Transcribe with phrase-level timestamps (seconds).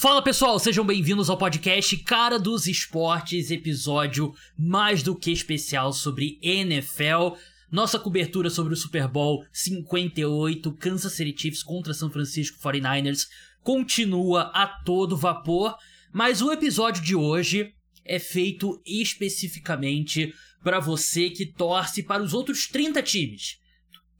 [0.00, 6.38] Fala pessoal, sejam bem-vindos ao podcast Cara dos Esportes, episódio mais do que especial sobre
[6.40, 7.36] NFL.
[7.70, 13.26] Nossa cobertura sobre o Super Bowl 58, Kansas City Chiefs contra São Francisco 49ers,
[13.62, 15.76] continua a todo vapor,
[16.14, 17.70] mas o episódio de hoje
[18.02, 20.32] é feito especificamente
[20.64, 23.58] para você que torce para os outros 30 times.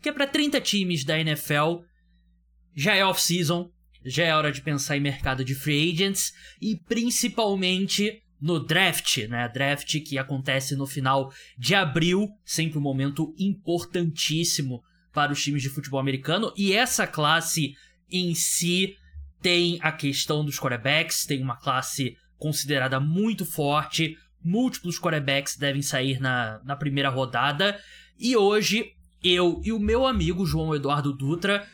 [0.03, 1.79] Que é para 30 times da NFL.
[2.77, 3.73] Já é off-season,
[4.05, 9.49] já é hora de pensar em mercado de free agents e principalmente no draft, né?
[9.49, 15.69] Draft que acontece no final de abril, sempre um momento importantíssimo para os times de
[15.69, 16.53] futebol americano.
[16.57, 17.75] E essa classe
[18.11, 18.97] em si
[19.43, 24.17] tem a questão dos quarterbacks, tem uma classe considerada muito forte.
[24.43, 27.79] Múltiplos quarterbacks devem sair na, na primeira rodada.
[28.19, 31.67] E hoje, eu e o meu amigo João Eduardo Dutra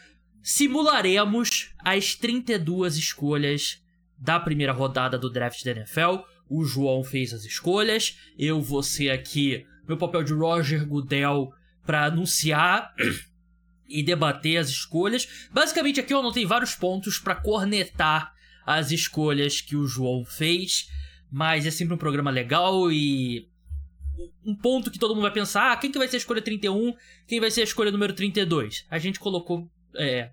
[0.46, 3.82] simularemos as 32 escolhas
[4.16, 6.18] da primeira rodada do draft da NFL.
[6.48, 11.52] O João fez as escolhas, eu vou ser aqui meu papel de Roger Goodell
[11.84, 12.94] para anunciar
[13.88, 15.48] e debater as escolhas.
[15.50, 18.32] Basicamente aqui eu anotei vários pontos para cornetar
[18.64, 20.88] as escolhas que o João fez,
[21.28, 23.48] mas é sempre um programa legal e
[24.44, 26.94] um ponto que todo mundo vai pensar, ah, quem que vai ser a escolha 31,
[27.26, 28.86] quem vai ser a escolha número 32.
[28.88, 30.30] A gente colocou é,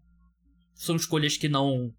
[0.73, 1.93] são escolhas que não.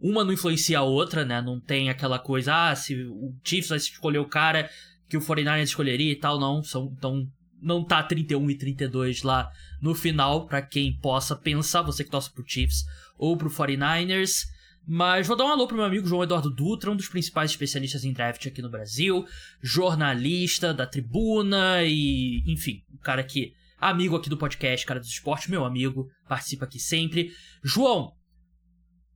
[0.00, 1.40] Uma não influencia a outra, né?
[1.40, 4.68] Não tem aquela coisa, ah, se o Chiefs vai escolher o cara
[5.08, 6.62] que o 49ers escolheria e tal, não.
[6.62, 7.28] São, então,
[7.60, 12.32] não tá 31 e 32 lá no final, para quem possa pensar, você que torce
[12.32, 12.84] pro Chiefs
[13.16, 14.46] ou pro 49ers.
[14.84, 18.04] Mas vou dar um alô pro meu amigo João Eduardo Dutra, um dos principais especialistas
[18.04, 19.24] em draft aqui no Brasil,
[19.62, 25.48] jornalista da Tribuna e, enfim, um cara que amigo aqui do podcast, cara dos esportes,
[25.48, 27.32] meu amigo, participa aqui sempre.
[27.64, 28.12] João,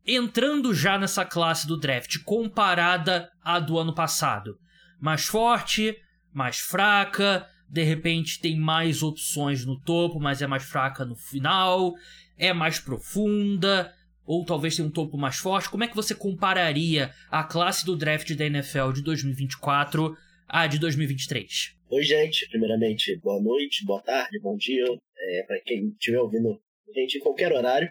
[0.05, 4.57] entrando já nessa classe do draft comparada à do ano passado,
[5.01, 5.97] mais forte,
[6.35, 11.95] mais fraca, de repente tem mais opções no topo, mas é mais fraca no final,
[12.37, 13.93] é mais profunda,
[14.25, 15.71] ou talvez tenha um topo mais forte.
[15.71, 20.17] Como é que você compararia a classe do draft da NFL de 2024
[20.49, 21.76] à de 2023?
[21.89, 22.49] Oi, gente.
[22.49, 24.85] Primeiramente, boa noite, boa tarde, bom dia,
[25.17, 27.89] é, para quem estiver ouvindo a gente em qualquer horário.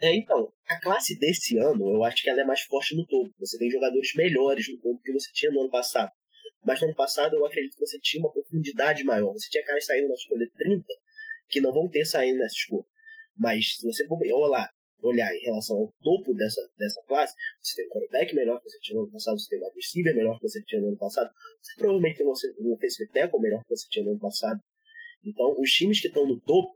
[0.00, 3.34] É, então, a classe desse ano, eu acho que ela é mais forte no topo.
[3.40, 6.12] Você tem jogadores melhores no topo que você tinha no ano passado.
[6.64, 9.32] Mas no ano passado, eu acredito que você tinha uma profundidade maior.
[9.32, 10.84] Você tinha caras saindo na escolha 30
[11.48, 12.86] que não vão ter saído nessa escolha.
[13.36, 14.70] Mas se você olhar,
[15.02, 18.78] olhar em relação ao topo dessa, dessa classe, você tem um quarterback melhor que você
[18.80, 21.30] tinha no ano passado, você tem um receiver melhor que você tinha no ano passado,
[21.60, 24.60] você provavelmente tem um defensive tackle melhor que você tinha no ano passado.
[25.24, 26.74] Então, os times que estão no topo,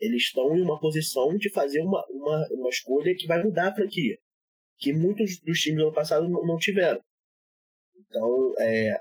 [0.00, 3.74] eles estão em uma posição de fazer uma, uma, uma escolha que vai mudar a
[3.74, 4.18] franquia,
[4.78, 7.02] que muitos dos times do ano passado não, não tiveram.
[7.96, 9.00] Então, é,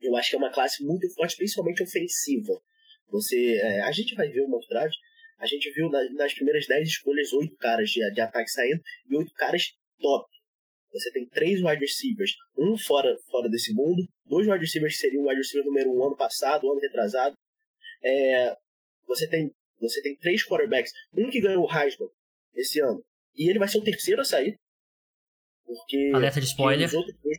[0.00, 2.60] eu acho que é uma classe muito forte, principalmente ofensiva.
[3.10, 4.98] Você, é, a gente vai ver o mostragem
[5.42, 8.80] a gente viu nas, primeiras 10 escolhas oito caras de, de ataque saindo
[9.10, 10.30] e oito caras top.
[10.92, 15.24] Você tem três wide receivers, um fora, fora desse mundo, dois wide receivers que seriam
[15.24, 17.36] o wide receiver número um ano passado, ano retrasado.
[18.04, 18.56] É,
[19.04, 19.50] você, tem,
[19.80, 22.08] você tem três quarterbacks, um que ganhou o Heisman
[22.54, 23.04] esse ano,
[23.34, 24.56] e ele vai ser o terceiro a sair.
[25.64, 26.12] Porque.
[26.14, 26.86] Alerta de spoiler.
[26.86, 27.38] Os outros, dois,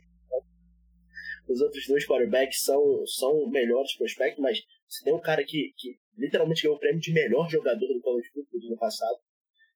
[1.48, 5.96] os outros dois quarterbacks são, são melhores prospectos, mas você tem um cara que, que
[6.16, 9.18] literalmente ganhou o prêmio de melhor jogador do college football do ano passado.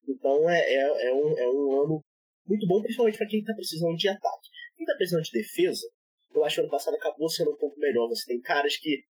[0.09, 2.04] Então é, é, é, um, é um ano
[2.47, 4.49] muito bom, principalmente para quem está precisando de ataque.
[4.76, 5.87] Quem está precisando de defesa,
[6.34, 8.09] eu acho que ano passado acabou sendo um pouco melhor.
[8.09, 9.03] Você tem caras que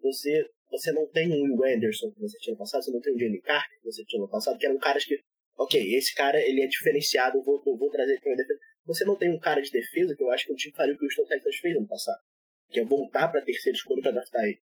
[0.00, 3.14] você você não tem um Will Anderson que você tinha no passado, você não tem
[3.14, 5.16] um Jenny Carter que você tinha no passado, que eram caras que,
[5.56, 8.58] ok, esse cara ele é diferenciado, eu vou, eu vou trazer para defesa.
[8.84, 10.98] Você não tem um cara de defesa que eu acho que o time faria o
[10.98, 12.20] que o Houston Texans fez no passado,
[12.70, 14.60] que é voltar para terceira escolha para draftar ele.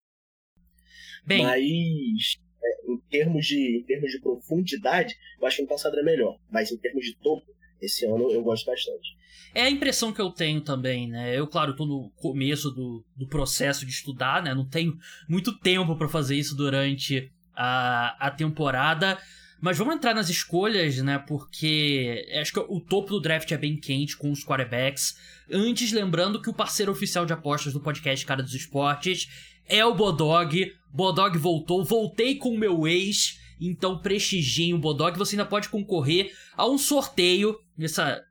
[1.27, 1.43] Bem...
[1.43, 6.05] Mas é, em, termos de, em termos de profundidade, eu acho que no passado era
[6.05, 6.39] melhor.
[6.51, 7.47] Mas em termos de topo,
[7.81, 9.17] esse ano eu gosto bastante.
[9.55, 11.38] É a impressão que eu tenho também, né?
[11.38, 14.53] Eu, claro, tô no começo do, do processo de estudar, né?
[14.53, 14.97] Não tenho
[15.29, 19.17] muito tempo para fazer isso durante a, a temporada.
[19.61, 21.19] Mas vamos entrar nas escolhas, né?
[21.19, 25.17] Porque acho que o topo do draft é bem quente com os quarterbacks.
[25.50, 29.94] Antes, lembrando que o parceiro oficial de apostas do podcast Cara dos Esportes é o
[29.94, 30.72] Bodog.
[30.93, 35.19] Bodog voltou, voltei com o meu ex, então prestigiem o Bodog.
[35.19, 38.22] Você ainda pode concorrer a um sorteio nessa,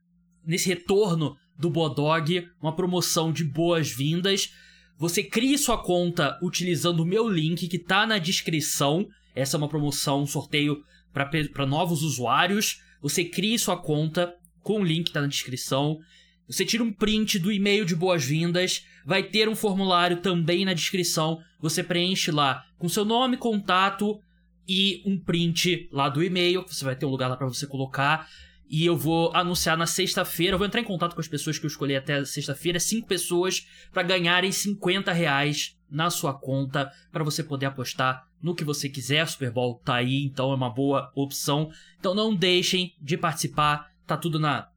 [0.45, 4.53] nesse retorno do Bodog, uma promoção de boas-vindas.
[4.97, 9.07] Você cria sua conta utilizando o meu link que está na descrição.
[9.35, 12.79] Essa é uma promoção, um sorteio para novos usuários.
[13.01, 15.99] Você cria sua conta com o link que está na descrição.
[16.47, 21.41] Você tira um print do e-mail de boas-vindas, vai ter um formulário também na descrição.
[21.59, 24.19] Você preenche lá com seu nome, contato
[24.67, 26.65] e um print lá do e-mail.
[26.67, 28.27] Você vai ter um lugar lá para você colocar.
[28.69, 30.55] E eu vou anunciar na sexta-feira.
[30.55, 32.79] Eu vou entrar em contato com as pessoas que eu escolhi até sexta-feira.
[32.79, 38.63] Cinco pessoas para ganharem 50 reais na sua conta para você poder apostar no que
[38.63, 39.27] você quiser.
[39.27, 41.71] Super Bowl tá aí, então é uma boa opção.
[41.99, 43.91] Então não deixem de participar.
[44.07, 44.67] Tá tudo na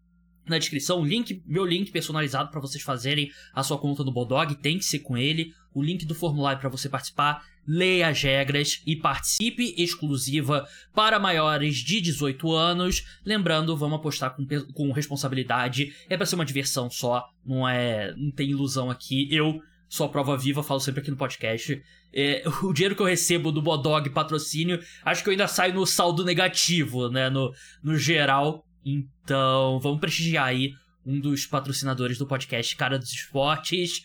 [0.46, 4.78] na descrição, link, meu link personalizado para vocês fazerem a sua conta no Bodog, tem
[4.78, 8.94] que ser com ele, o link do formulário para você participar, leia as regras e
[8.96, 13.04] participe exclusiva para maiores de 18 anos.
[13.24, 18.30] Lembrando, vamos apostar com, com responsabilidade, é para ser uma diversão só, não é, não
[18.30, 19.28] tem ilusão aqui.
[19.30, 21.82] Eu sou a prova viva, falo sempre aqui no podcast.
[22.12, 25.84] É, o dinheiro que eu recebo do Bodog patrocínio, acho que eu ainda saio no
[25.84, 27.52] saldo negativo, né, no,
[27.82, 28.64] no geral.
[28.88, 30.72] Então, vamos prestigiar aí
[31.04, 34.04] um dos patrocinadores do podcast Cara dos Esportes.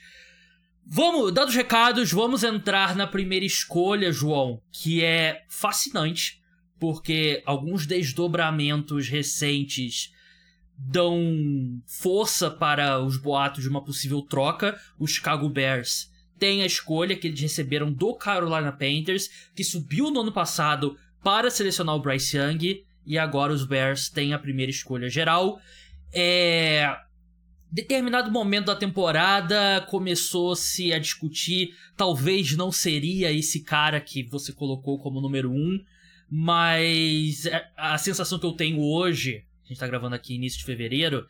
[0.83, 6.41] Vamos, dados recados, vamos entrar na primeira escolha, João, que é fascinante,
[6.79, 10.11] porque alguns desdobramentos recentes
[10.75, 14.81] dão força para os boatos de uma possível troca.
[14.97, 20.21] Os Chicago Bears têm a escolha que eles receberam do Carolina Panthers, que subiu no
[20.21, 25.09] ano passado para selecionar o Bryce Young e agora os Bears têm a primeira escolha
[25.09, 25.59] geral.
[26.13, 26.95] É
[27.71, 34.99] determinado momento da temporada começou-se a discutir, talvez não seria esse cara que você colocou
[34.99, 35.81] como número um,
[36.29, 37.43] mas
[37.77, 41.25] a sensação que eu tenho hoje, a gente tá gravando aqui início de fevereiro,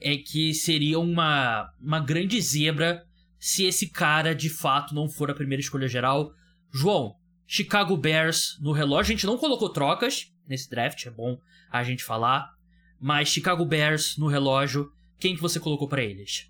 [0.00, 3.04] é que seria uma, uma grande zebra
[3.38, 6.32] se esse cara de fato não for a primeira escolha geral.
[6.72, 7.14] João,
[7.46, 11.38] Chicago Bears no relógio, a gente não colocou trocas, nesse draft, é bom
[11.70, 12.52] a gente falar.
[13.00, 16.48] Mas Chicago Bears no relógio, quem que você colocou para eles?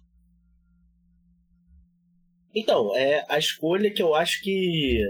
[2.55, 5.01] Então, é a escolha que eu acho que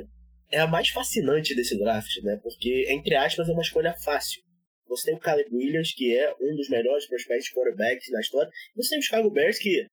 [0.50, 2.38] é a mais fascinante desse draft, né?
[2.42, 4.42] Porque, entre aspas, é uma escolha fácil.
[4.86, 8.50] Você tem o Caleb Williams, que é um dos melhores prospects quarterbacks na história.
[8.76, 9.86] Você tem o Chicago Bears, que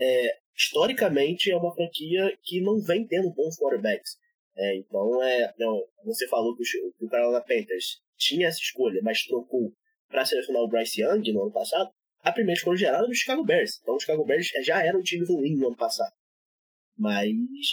[0.00, 4.18] é, historicamente é uma franquia que não vem tendo bons quarterbacks.
[4.56, 9.00] É, então, é, não, você falou que o, que o Carolina Panthers tinha essa escolha,
[9.02, 9.72] mas trocou
[10.08, 11.90] para selecionar o Bryce Young no ano passado,
[12.22, 13.80] a primeira escolha geral era do Chicago Bears.
[13.80, 16.12] Então o Chicago Bears já era um time ruim no ano passado.
[16.98, 17.30] Mas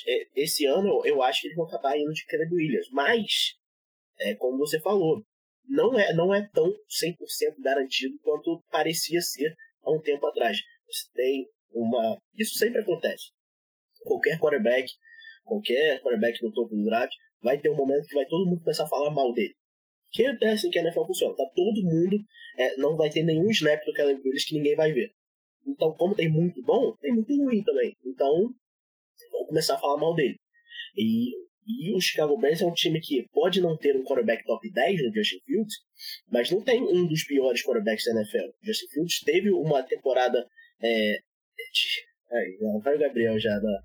[0.07, 2.89] é, esse ano eu acho que eles vão acabar indo de Caleb Williams.
[2.91, 3.55] Mas,
[4.19, 5.21] é, como você falou,
[5.67, 9.53] não é, não é tão 100% garantido quanto parecia ser
[9.83, 10.57] há um tempo atrás.
[10.87, 12.17] Você tem uma.
[12.35, 13.31] Isso sempre acontece.
[14.03, 14.89] Qualquer quarterback,
[15.43, 18.85] qualquer quarterback no topo do draft, vai ter um momento que vai todo mundo começar
[18.85, 19.53] a falar mal dele.
[20.17, 21.35] Que é assim que a NFL funciona.
[21.35, 22.17] Tá todo mundo.
[22.57, 25.11] É, não vai ter nenhum snap do Caleb Williams que ninguém vai ver.
[25.67, 27.95] Então, como tem muito bom, tem muito ruim também.
[28.03, 28.51] Então,
[29.31, 30.35] vão começar a falar mal dele.
[30.95, 31.29] E,
[31.67, 35.03] e o Chicago Bears é um time que pode não ter um quarterback top 10
[35.03, 35.75] no Justin Fields,
[36.31, 38.47] mas não tem um dos piores quarterbacks da NFL.
[38.47, 40.47] O Justin Fields teve uma temporada.
[40.81, 43.81] É, de, aí, vai o Gabriel já da.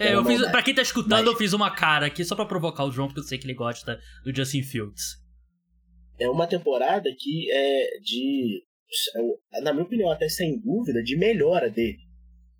[0.00, 1.26] É, eu fiz, pra quem tá escutando, mas...
[1.26, 3.54] eu fiz uma cara aqui só pra provocar o João, porque eu sei que ele
[3.54, 5.19] gosta do Justin Fields
[6.20, 8.62] é uma temporada que é de,
[9.62, 11.98] na minha opinião, até sem dúvida, de melhora dele.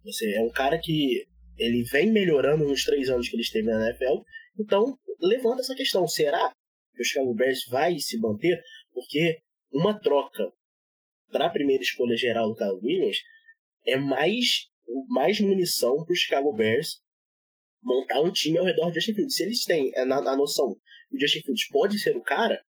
[0.02, 1.26] Você é um cara que
[1.58, 4.22] ele vem melhorando nos três anos que ele esteve na NFL.
[4.58, 6.50] Então, levanta essa questão: será
[6.94, 8.58] que o Chicago Bears vai se manter?
[8.94, 9.38] Porque
[9.70, 10.50] uma troca
[11.30, 13.18] para a primeira escolha geral do Kyle Williams
[13.86, 14.68] é mais,
[15.08, 16.98] mais munição para o Chicago Bears
[17.82, 19.36] montar um time ao redor do Justin Fields.
[19.36, 20.74] Se eles têm a, a noção
[21.10, 22.62] que o Justin Fields pode ser o cara,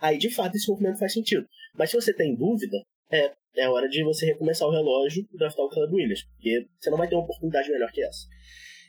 [0.00, 1.46] aí de fato esse movimento faz sentido.
[1.76, 2.76] Mas se você tem dúvida,
[3.10, 6.90] é, é hora de você recomeçar o relógio e draftar o Caleb Williams, porque você
[6.90, 8.26] não vai ter uma oportunidade melhor que essa.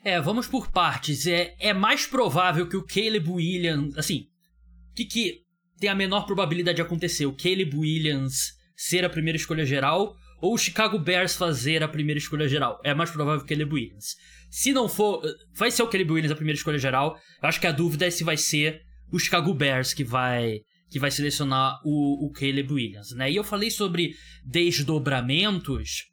[0.03, 1.25] É, vamos por partes.
[1.25, 3.97] É, é mais provável que o Caleb Williams.
[3.97, 4.27] Assim,
[4.91, 5.41] o que, que
[5.79, 7.25] tem a menor probabilidade de acontecer?
[7.25, 12.19] O Caleb Williams ser a primeira escolha geral ou o Chicago Bears fazer a primeira
[12.19, 12.79] escolha geral?
[12.83, 14.15] É mais provável que o Caleb Williams.
[14.51, 15.23] Se não for.
[15.55, 17.17] Vai ser o Caleb Williams a primeira escolha geral.
[17.41, 18.81] Eu acho que a dúvida é se vai ser
[19.11, 23.31] o Chicago Bears que vai que vai selecionar o, o Caleb Williams, né?
[23.31, 26.05] E eu falei sobre desdobramentos.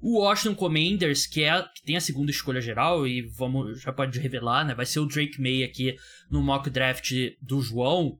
[0.00, 4.18] O Washington Commanders, que, é, que tem a segunda escolha geral, e vamos já pode
[4.18, 4.74] revelar, né?
[4.74, 5.96] Vai ser o Drake May aqui
[6.30, 8.18] no mock draft do João.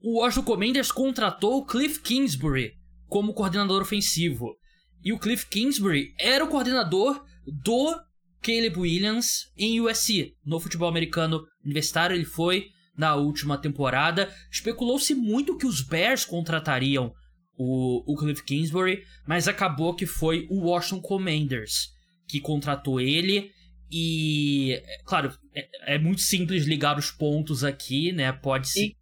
[0.00, 2.72] O Washington Commanders contratou o Cliff Kingsbury
[3.08, 4.56] como coordenador ofensivo.
[5.02, 7.94] E o Cliff Kingsbury era o coordenador do
[8.40, 10.34] Caleb Williams em USC.
[10.44, 14.32] No futebol americano universitário, ele foi na última temporada.
[14.50, 17.12] Especulou-se muito que os Bears contratariam
[17.56, 21.92] o, o Cliff Kingsbury, mas acabou que foi o Washington Commanders
[22.28, 23.50] que contratou ele.
[23.90, 28.32] E, claro, é, é muito simples ligar os pontos aqui, né?
[28.32, 28.92] Pode ser.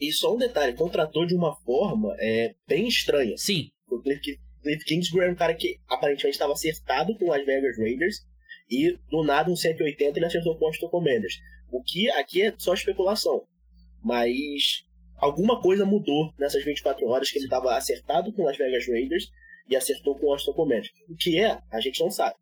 [0.00, 3.36] E, e só um detalhe: contratou de uma forma é, bem estranha.
[3.36, 3.68] Sim.
[3.88, 4.20] O Cliff,
[4.62, 8.16] Cliff Kingsbury era um cara que aparentemente estava acertado com as Vegas Raiders
[8.68, 11.34] e do nada um 180 ele acertou com o Washington Commanders.
[11.70, 13.42] O que aqui é só especulação.
[14.02, 14.84] Mas
[15.16, 19.30] alguma coisa mudou nessas 24 horas que ele estava acertado com Las Vegas Raiders
[19.68, 20.90] e acertou com o Washington Commanders.
[21.08, 22.36] O que é, a gente não sabe.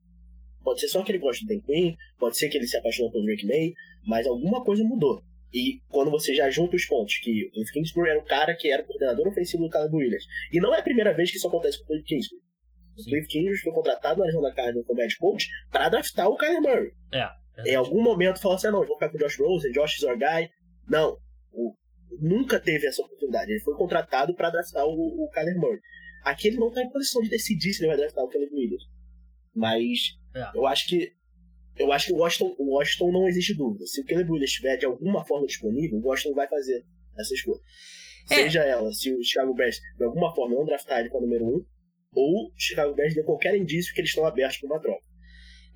[0.63, 3.11] Pode ser só que ele gosta do Dan Quinn, pode ser que ele se apaixonou
[3.11, 3.73] pelo Drake May,
[4.07, 5.23] mas alguma coisa mudou.
[5.53, 8.83] E quando você já junta os pontos, que o Kingsbury era o cara que era
[8.83, 10.25] o coordenador ofensivo do Caleb Williams.
[10.53, 12.43] E não é a primeira vez que isso acontece com o Cliff Kingsbury.
[12.99, 16.37] O Cliff Kingsbury foi contratado na região da Cardinals como head coach para draftar o
[16.37, 16.93] Kyler Murray.
[17.13, 17.29] É.
[17.65, 20.49] Em algum momento falou assim: ah, não, vou ficar com o Josh Rosen, Josh Zorgai.
[20.89, 21.19] Não,
[21.53, 21.75] o,
[22.21, 23.51] nunca teve essa oportunidade.
[23.51, 25.81] Ele foi contratado para draftar o, o Kyler Murray.
[26.25, 28.83] Aqui ele não está em posição de decidir se ele vai draftar o Caleb Williams.
[29.55, 30.51] Mas é.
[30.55, 31.13] eu acho que
[31.77, 33.87] eu acho que o Washington, o Washington não existe dúvida.
[33.87, 36.85] Se o Caleb Williams estiver de alguma forma disponível, o Washington vai fazer
[37.19, 37.61] essa escolha.
[38.31, 38.35] É.
[38.35, 41.45] Seja ela, se o Chicago Bears de alguma forma não draftar ele com o número
[41.45, 41.65] 1, um,
[42.15, 45.08] ou o Chicago Bears dê qualquer indício que eles estão abertos para uma troca.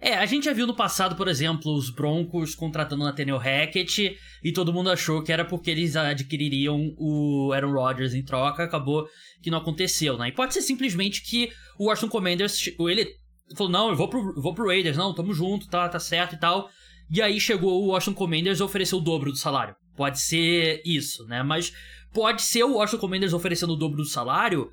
[0.05, 4.53] É, a gente já viu no passado, por exemplo, os Broncos contratando Nathaniel Hackett e
[4.53, 9.07] todo mundo achou que era porque eles adquiririam o Aaron Rodgers em troca, acabou
[9.41, 10.27] que não aconteceu, né?
[10.27, 13.15] E pode ser simplesmente que o Washington Commanders, ele
[13.57, 16.41] falou, não, eu vou pro, vou pro Raiders, não, tamo junto, tá, tá certo e
[16.41, 16.69] tal.
[17.09, 19.77] E aí chegou o Washington Commanders e ofereceu o dobro do salário.
[19.97, 21.45] Pode ser isso, né?
[21.45, 21.73] Mas
[22.13, 24.69] pode ser o Washington Commanders oferecendo o dobro do salário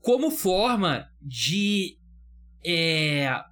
[0.00, 1.96] como forma de
[2.64, 3.42] é,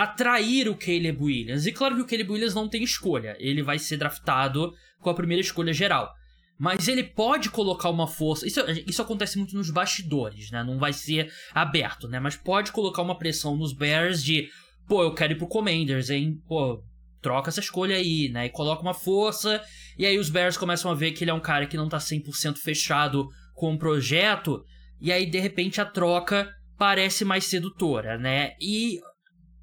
[0.00, 1.66] atrair o Caleb Williams.
[1.66, 5.14] E claro que o Caleb Williams não tem escolha, ele vai ser draftado com a
[5.14, 6.10] primeira escolha geral.
[6.58, 8.46] Mas ele pode colocar uma força.
[8.46, 10.64] Isso, isso acontece muito nos bastidores, né?
[10.64, 12.18] Não vai ser aberto, né?
[12.18, 14.48] Mas pode colocar uma pressão nos Bears de,
[14.88, 16.38] pô, eu quero ir pro Commanders, hein?
[16.48, 16.82] Pô,
[17.20, 18.46] troca essa escolha aí, né?
[18.46, 19.62] E coloca uma força.
[19.98, 21.98] E aí os Bears começam a ver que ele é um cara que não tá
[21.98, 24.62] 100% fechado com o projeto.
[24.98, 28.52] E aí, de repente, a troca parece mais sedutora, né?
[28.60, 28.98] E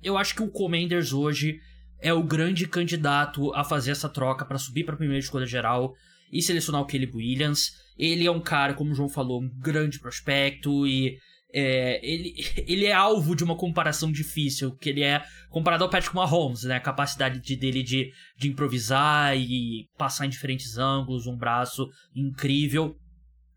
[0.04, 1.60] eu acho que o Commanders hoje
[2.00, 5.96] é o grande candidato a fazer essa troca para subir para a primeira escolha geral
[6.32, 7.72] e selecionar o Caleb Williams.
[7.98, 11.18] Ele é um cara, como o João falou, um grande prospecto e
[11.54, 12.36] é, ele,
[12.68, 16.75] ele é alvo de uma comparação difícil, que ele é comparado ao Patrick Mahomes, né?
[16.75, 22.96] A capacidade de, dele de, de improvisar e passar em diferentes ângulos, um braço incrível.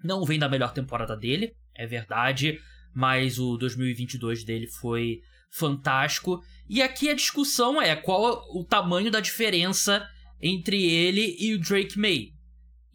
[0.02, 2.58] Não vem da melhor temporada dele, é verdade,
[2.94, 6.42] mas o 2022 dele foi fantástico.
[6.68, 10.06] E aqui a discussão é qual o tamanho da diferença
[10.40, 12.28] entre ele e o Drake May.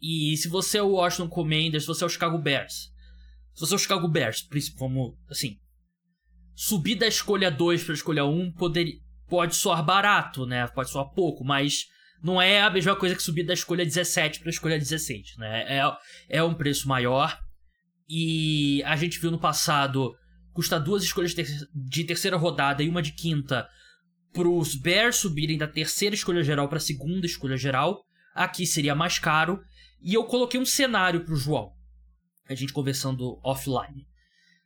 [0.00, 2.90] E se você é o Washington Commanders, se você é o Chicago Bears.
[3.54, 4.46] Se você é o Chicago Bears,
[4.76, 5.58] como, assim,
[6.54, 8.52] subir da escolha 2 para a escolha 1 um,
[9.28, 10.66] pode soar barato, né?
[10.68, 11.86] Pode soar pouco, mas
[12.22, 15.78] não é a mesma coisa que subir da escolha 17 para a escolha 16, né?
[15.78, 15.82] É,
[16.28, 17.38] é um preço maior.
[18.08, 20.14] E a gente viu no passado
[20.56, 23.68] custa duas escolhas de terceira rodada e uma de quinta
[24.32, 28.02] para os Bears subirem da terceira escolha geral para a segunda escolha geral.
[28.34, 29.62] Aqui seria mais caro.
[30.00, 31.72] E eu coloquei um cenário para o João.
[32.48, 34.06] A gente conversando offline.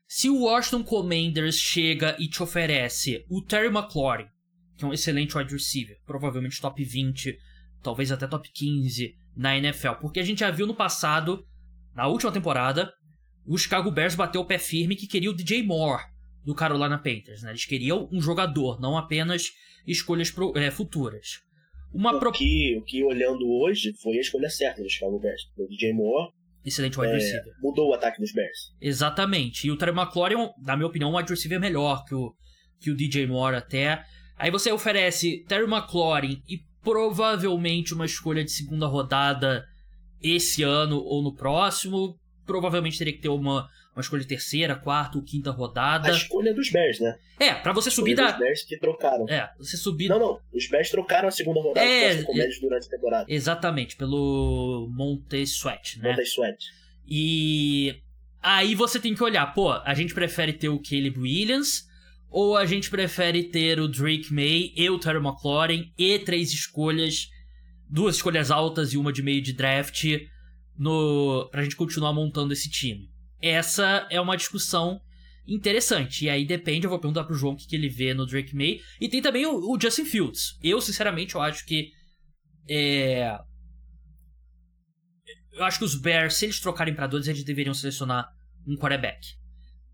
[0.06, 4.28] Se o Washington Commanders chega e te oferece o Terry McLaurin,
[4.76, 7.37] que é um excelente wide receiver, provavelmente top 20,
[7.82, 11.44] talvez até top 15 na NFL, porque a gente já viu no passado,
[11.97, 12.92] na última temporada,
[13.47, 16.04] o Chicago Bears bateu o pé firme que queria o DJ Moore
[16.44, 17.42] do Carolina Panthers.
[17.42, 17.50] Né?
[17.50, 19.52] Eles queriam um jogador, não apenas
[19.87, 21.40] escolhas pro, é, futuras.
[21.92, 22.32] Uma o, pro...
[22.32, 25.42] que, o que, olhando hoje, foi a escolha certa do Chicago Bears.
[25.56, 26.32] O DJ Moore
[26.64, 27.54] Excelente wide é, receiver.
[27.61, 28.75] Mudou o ataque dos Bears.
[28.80, 29.66] Exatamente.
[29.66, 32.35] E o Terry McLaurin, na minha opinião, um wide receiver melhor que o,
[32.78, 34.04] que o DJ Moore até.
[34.37, 39.64] Aí você oferece Terry McLaurin e provavelmente uma escolha de segunda rodada
[40.23, 42.18] esse ano ou no próximo
[42.50, 46.09] provavelmente teria que ter uma, uma escolha de terceira, quarta ou quinta rodada.
[46.09, 47.16] A escolha dos Bears, né?
[47.38, 48.33] É, pra você subir da.
[48.33, 49.25] Os Bears que trocaram.
[49.28, 50.09] É, você subir.
[50.09, 50.40] Não, não.
[50.52, 53.26] Os Bears trocaram a segunda rodada é, os durante a temporada.
[53.28, 56.11] Exatamente, pelo Monte Sweat, né?
[56.11, 56.66] Monte Sweat.
[57.07, 58.02] E.
[58.42, 61.87] Aí você tem que olhar, pô, a gente prefere ter o Caleb Williams
[62.30, 67.28] ou a gente prefere ter o Drake May e o Terry McLaurin e três escolhas,
[67.87, 70.04] duas escolhas altas e uma de meio de draft
[70.81, 73.11] no pra gente continuar montando esse time.
[73.41, 74.99] Essa é uma discussão
[75.47, 76.25] interessante.
[76.25, 78.57] E aí depende, eu vou perguntar pro João o que, que ele vê no Drake
[78.57, 78.81] May.
[78.99, 80.59] E tem também o, o Justin Fields.
[80.63, 81.93] Eu, sinceramente, eu acho que.
[82.69, 83.37] É...
[85.53, 88.27] Eu acho que os Bears, se eles trocarem para dois, eles deveriam selecionar
[88.67, 89.21] um quarterback.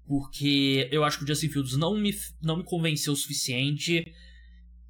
[0.06, 4.04] Porque eu acho que o Justin Fields não me, não me convenceu o suficiente.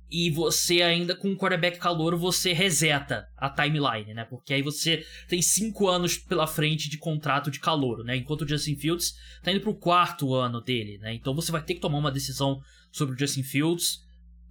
[0.08, 4.25] E você ainda com um quarterback calor, você reseta a timeline, né?
[4.25, 8.16] Porque aí você tem cinco anos pela frente de contrato de calor, né?
[8.16, 11.12] Enquanto o Justin Fields tá indo pro quarto ano dele, né?
[11.12, 12.60] Então você vai ter que tomar uma decisão
[12.92, 13.98] sobre o Justin Fields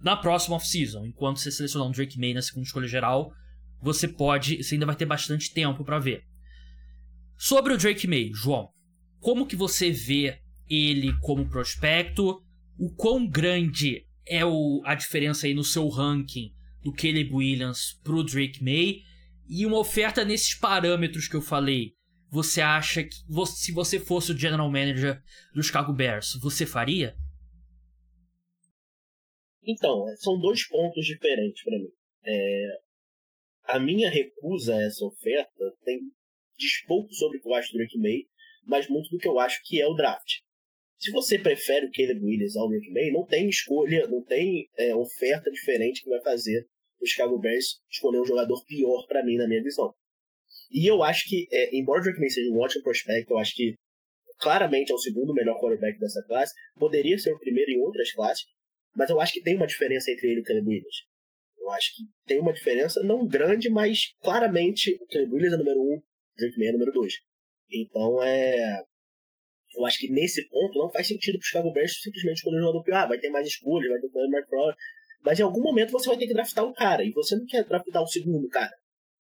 [0.02, 1.06] na próxima off-season.
[1.06, 3.32] Enquanto você selecionar um Drake May na segunda escolha geral,
[3.80, 6.22] você pode, você ainda vai ter bastante tempo para ver.
[7.38, 8.68] Sobre o Drake May, João,
[9.20, 12.42] como que você vê ele como prospecto?
[12.78, 18.24] O quão grande é o, a diferença aí no seu ranking do Caleb Williams pro
[18.24, 19.02] Drake May?
[19.48, 21.94] E uma oferta nesses parâmetros que eu falei,
[22.28, 23.14] você acha que
[23.46, 25.22] se você fosse o general manager
[25.54, 27.16] do Chicago Bears, você faria?
[29.62, 31.90] Então, são dois pontos diferentes para mim.
[32.24, 32.80] É,
[33.64, 36.00] a minha recusa a essa oferta tem
[36.58, 38.26] diz pouco sobre o que eu acho do Drake May,
[38.64, 40.40] mas muito do que eu acho que é o draft.
[40.98, 44.94] Se você prefere o Caleb Williams ao Drake May, não tem escolha, não tem é,
[44.94, 46.66] oferta diferente que vai fazer
[47.00, 49.94] o Chicago Bears escolher um jogador pior para mim na minha visão.
[50.70, 53.54] E eu acho que, é, embora o Drake May seja um ótimo prospect, eu acho
[53.54, 53.74] que
[54.38, 58.44] claramente é o segundo melhor quarterback dessa classe, poderia ser o primeiro em outras classes,
[58.94, 60.96] mas eu acho que tem uma diferença entre ele e o Caleb Williams.
[61.58, 65.80] Eu acho que tem uma diferença, não grande, mas claramente o Caleb Williams é número
[65.80, 66.02] um, o
[66.36, 67.14] Drake May é número dois.
[67.70, 68.82] Então é.
[69.76, 72.82] Eu acho que nesse ponto não faz sentido pro Chicago Bears simplesmente escolher um jogador
[72.82, 72.96] pior.
[72.96, 74.76] Ah, vai ter mais escolhas, vai ter o Mark Crowder.
[75.22, 77.04] Mas em algum momento você vai ter que draftar um cara.
[77.04, 78.72] E você não quer draftar o segundo cara.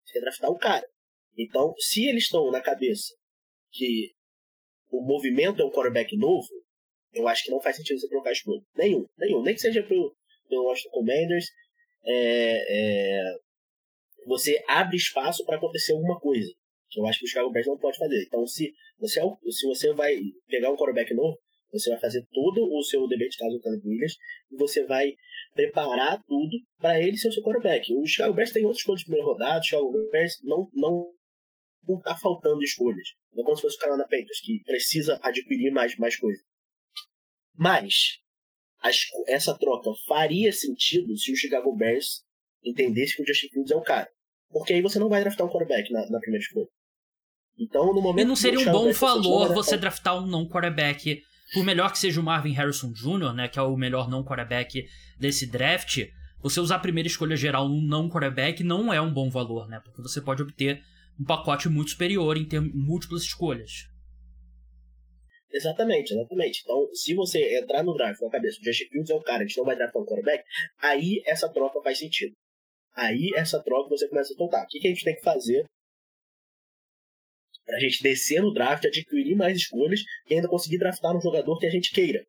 [0.06, 0.88] Você quer draftar um cara.
[1.38, 3.13] Então, se eles estão na cabeça
[3.72, 4.13] que
[4.89, 6.48] o movimento é um quarterback novo,
[7.13, 8.62] eu acho que não faz sentido você trocar escolha.
[8.75, 9.42] Nenhum, nenhum.
[9.44, 10.16] Nem que seja pelo,
[10.48, 11.46] pelo Washington Commanders.
[12.06, 13.36] É, é,
[14.25, 16.50] você abre espaço para acontecer alguma coisa.
[16.89, 18.24] Que eu acho que o Chicago Bears não pode fazer.
[18.24, 21.38] Então, se você, é se você vai pegar um quarterback novo,
[21.72, 24.16] você vai fazer todo o seu dever de casa do Williams
[24.51, 25.13] e você vai
[25.54, 27.94] preparar tudo para ele ser o seu quarterback.
[27.94, 31.14] O Chicago Bears tem outras escolhas de primeira rodada, o Chicago Bears não, não,
[31.88, 33.10] não tá faltando escolhas.
[33.33, 36.44] Não é como se fosse o Carolina Panthers, que precisa adquirir mais, mais coisas.
[37.55, 38.20] Mas,
[38.79, 42.24] as, essa troca faria sentido se o Chicago Bears
[42.64, 44.10] entendesse que o Justin Fields é o cara.
[44.50, 46.68] Porque aí você não vai draftar um quarterback na, na primeira escolha.
[47.59, 48.24] Então, no momento.
[48.24, 51.22] E não seria um bom valor você draftar um não quarterback.
[51.53, 54.85] Por melhor que seja o Marvin Harrison Jr., né, que é o melhor não quarterback
[55.17, 56.00] desse draft,
[56.41, 59.79] você usar a primeira escolha geral num não quarterback não é um bom valor, né?
[59.83, 60.81] Porque você pode obter
[61.20, 63.87] um pacote muito superior em ter múltiplas escolhas.
[65.51, 66.61] Exatamente, exatamente.
[66.63, 69.43] Então, se você entrar no draft com a cabeça, o Justin Fields é o cara,
[69.43, 70.43] a gente não vai draftar um quarterback,
[70.81, 72.33] aí essa troca faz sentido.
[72.93, 74.63] Aí essa troca você começa a tocar.
[74.63, 75.65] O que, que a gente tem que fazer
[77.68, 80.00] para a gente descer no draft, adquirir mais escolhas
[80.30, 82.25] e ainda conseguir draftar um jogador que a gente queira?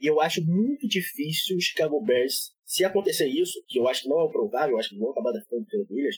[0.00, 4.08] E eu acho muito difícil o Chicago Bears, se acontecer isso, que eu acho que
[4.08, 6.16] não é provável, eu acho que vão acabar draftando pelo Williams,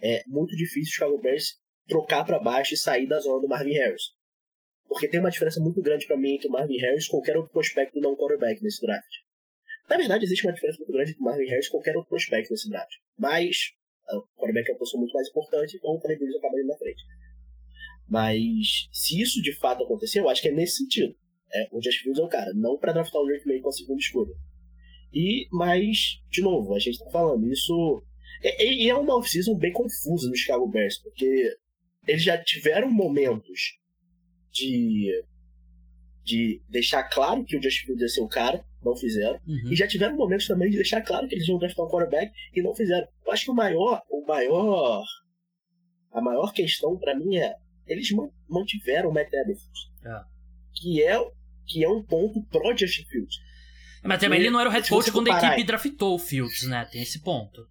[0.00, 3.72] é muito difícil o Chicago Bears trocar para baixo e sair da zona do Marvin
[3.72, 4.02] Harris.
[4.86, 7.50] Porque tem uma diferença muito grande para mim entre o Marvin Harris e qualquer outro
[7.50, 9.10] prospecto não quarterback nesse draft.
[9.88, 12.52] Na verdade, existe uma diferença muito grande entre o Marvin Harris e qualquer outro prospecto
[12.52, 12.92] nesse draft.
[13.18, 13.72] Mas
[14.12, 17.02] o quarterback é uma posição muito mais importante, então o Caleb acaba indo na frente.
[18.10, 21.14] Mas se isso de fato acontecer, eu acho que é nesse sentido.
[21.52, 23.72] É, o Justin Fields é o cara, não para draftar o Drake May com a
[23.72, 24.34] segunda escolha.
[25.12, 28.02] E, mas, de novo, a gente tá falando, isso.
[28.42, 31.56] E, é uma off-season bem confusa no Chicago Bears, porque
[32.06, 33.78] eles já tiveram momentos
[34.50, 35.24] de,
[36.24, 39.40] de deixar claro que o Justin Fields ia ser o cara, não fizeram.
[39.46, 39.72] Uhum.
[39.72, 42.62] E já tiveram momentos também de deixar claro que eles iam draftar um quarterback e
[42.62, 43.06] não fizeram.
[43.24, 45.04] Eu acho que o maior, o maior,
[46.12, 47.54] a maior questão para mim é
[47.90, 48.08] eles
[48.48, 50.20] mantiveram o Matt Eberflus, é.
[50.74, 51.18] que é
[51.66, 53.36] que é um ponto pro Justin Fields.
[54.02, 56.88] Mas também ele não era o head coach quando a equipe draftou o Fields, né?
[56.90, 57.68] Tem esse ponto.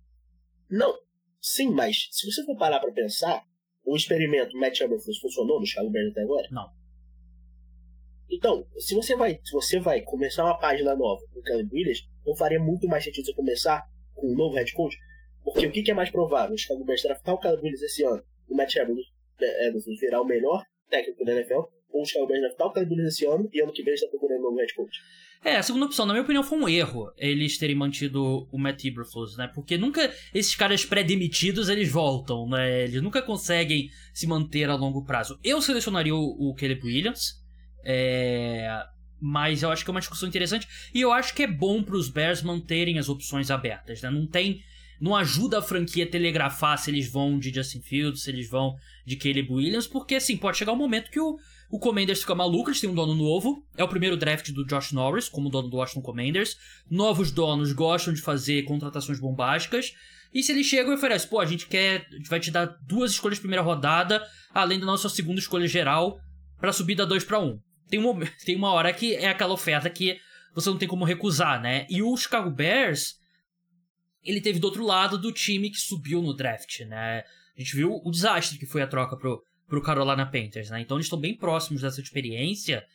[0.70, 0.94] Não,
[1.42, 3.44] sim, mas se você for parar pra pensar,
[3.84, 6.48] o experimento Matt Eberflus funcionou no Chicago Bears até agora?
[6.52, 6.70] Não.
[8.30, 12.08] Então, se você vai, se você vai começar uma página nova com o Caleb Williams,
[12.26, 14.96] não faria muito mais sentido você começar com um novo head coach?
[15.44, 16.54] Porque o que, que é mais provável?
[16.54, 20.26] O Chicago Bears draftar o Caleb Williams esse ano, o Matt Eberflus é, virar o
[20.26, 23.72] melhor técnico da NFL, o Chicago Bears draftar o Caleb Williams esse ano e ano
[23.72, 25.00] que vem está procurando um head coach?
[25.44, 28.84] É, a segunda opção, na minha opinião, foi um erro eles terem mantido o Matt
[28.84, 29.48] Eberflus, né?
[29.48, 32.84] Porque nunca esses caras pré-demitidos eles voltam, né?
[32.84, 35.40] Eles nunca conseguem se manter a longo prazo.
[35.44, 37.36] Eu selecionaria o, o Caleb Williams,
[37.86, 38.68] é...
[39.22, 41.96] mas eu acho que é uma discussão interessante e eu acho que é bom para
[41.96, 44.10] os Bears manterem as opções abertas, né?
[44.10, 44.62] Não tem
[45.00, 48.76] não ajuda a franquia a telegrafar se eles vão de Justin Fields, se eles vão
[49.06, 51.38] de Caleb Williams, porque assim, pode chegar um momento que o,
[51.70, 53.64] O Commanders fica maluco, eles têm um dono novo.
[53.78, 56.58] É o primeiro draft do Josh Norris, como dono do Washington Commanders.
[56.90, 59.94] Novos donos gostam de fazer contratações bombásticas.
[60.34, 62.06] E se eles chegam e oferecem, pô, a gente quer.
[62.12, 65.68] A gente vai te dar duas escolhas de primeira rodada, além da nossa segunda escolha
[65.68, 66.20] geral,
[66.60, 67.46] para subir da 2 para 1.
[67.46, 67.60] Um.
[67.90, 70.20] Tem, uma, tem uma hora que é aquela oferta que
[70.54, 71.88] você não tem como recusar, né?
[71.90, 73.16] E o Chicago Bears,
[74.24, 77.24] ele teve do outro lado do time que subiu no draft, né?
[77.56, 80.82] A gente viu o desastre que foi a troca pro, pro Carolina Panthers, né?
[80.82, 82.86] Então eles estão bem próximos dessa experiência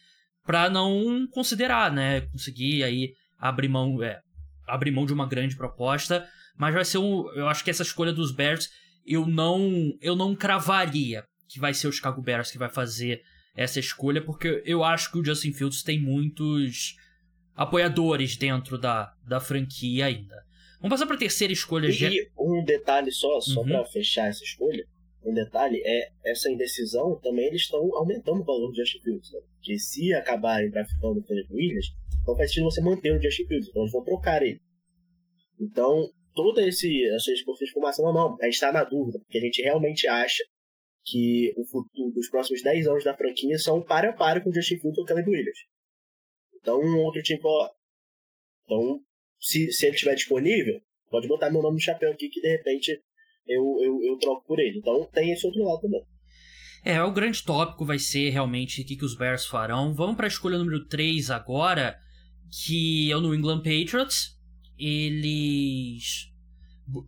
[0.44, 2.22] para não considerar, né?
[2.22, 4.20] Conseguir aí abrir mão, é,
[4.66, 8.12] abrir mão de uma grande proposta, mas vai ser um, eu acho que essa escolha
[8.12, 8.70] dos Bears
[9.06, 13.22] eu não, eu não cravaria que vai ser o Chicago Bears que vai fazer
[13.54, 16.96] essa escolha, porque eu acho que o Justin Fields tem muitos
[17.54, 20.43] apoiadores dentro da, da franquia ainda.
[20.84, 21.88] Vamos passar para a terceira escolha.
[21.88, 23.66] E um detalhe só, só uhum.
[23.66, 24.84] para fechar essa escolha
[25.24, 29.40] um detalhe é essa indecisão também eles estão aumentando o valor do Justin Fields, né?
[29.54, 31.86] Porque se acabarem draftando o Philip Williams,
[32.26, 34.60] não faz sentido você manter o Justin Fields, então eles vão trocar ele.
[35.58, 40.06] Então, toda esse, essa informação, não, a gente está na dúvida, porque a gente realmente
[40.06, 40.44] acha
[41.06, 44.54] que o futuro, os próximos 10 anos da franquia são para a para com o
[44.54, 45.58] Justin Fields ou o Caleb Williams.
[46.56, 47.70] Então, um outro time, ó,
[48.64, 49.00] então,
[49.44, 50.80] se, se ele estiver disponível,
[51.10, 52.98] pode botar meu nome no chapéu aqui que de repente
[53.46, 54.78] eu, eu, eu troco por ele.
[54.78, 56.02] Então tem esse outro lado também.
[56.82, 59.94] É, o grande tópico vai ser realmente o que, que os Bears farão.
[59.94, 61.98] Vamos para a escolha número 3 agora,
[62.64, 64.34] que é o New England Patriots.
[64.78, 66.30] Eles.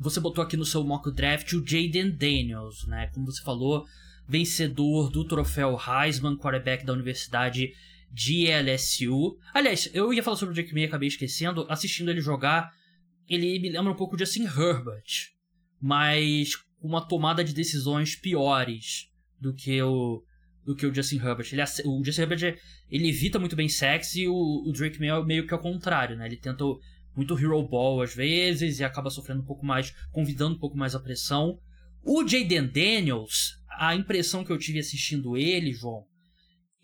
[0.01, 3.11] Você botou aqui no seu mock draft o Jaden Daniels, né?
[3.13, 3.85] Como você falou,
[4.29, 7.73] vencedor do troféu Heisman, quarterback da Universidade
[8.11, 9.39] de LSU.
[9.53, 11.67] Aliás, eu ia falar sobre o Jake May, acabei esquecendo.
[11.69, 12.73] Assistindo ele jogar,
[13.29, 15.37] ele me lembra um pouco de assim Herbert
[15.81, 20.23] mas com uma tomada de decisões piores do que o
[20.65, 21.47] do que o Justin Herbert.
[21.53, 22.59] Ele, o Justin Herbert
[22.91, 24.35] ele evita muito bem sexo e o,
[24.67, 26.27] o Drake May é meio que ao contrário, né?
[26.27, 26.65] Ele tenta
[27.15, 30.97] muito hero ball às vezes e acaba sofrendo um pouco mais, convidando um pouco mais
[30.97, 31.61] a pressão.
[32.03, 36.05] O Jaden Daniels, a impressão que eu tive assistindo ele, João,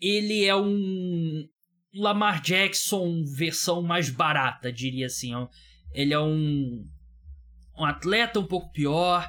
[0.03, 1.47] ele é um
[1.95, 5.31] Lamar Jackson versão mais barata, diria assim.
[5.93, 6.85] Ele é um
[7.75, 9.27] um atleta um pouco pior,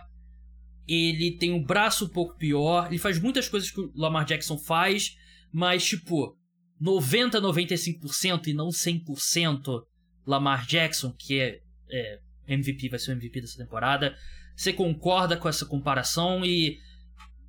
[0.86, 4.58] ele tem um braço um pouco pior, ele faz muitas coisas que o Lamar Jackson
[4.58, 5.16] faz,
[5.50, 6.36] mas tipo,
[6.78, 9.82] 90, 95% e não 100%
[10.26, 11.60] Lamar Jackson, que é,
[11.90, 14.14] é MVP, vai ser o MVP dessa temporada.
[14.54, 16.78] Você concorda com essa comparação e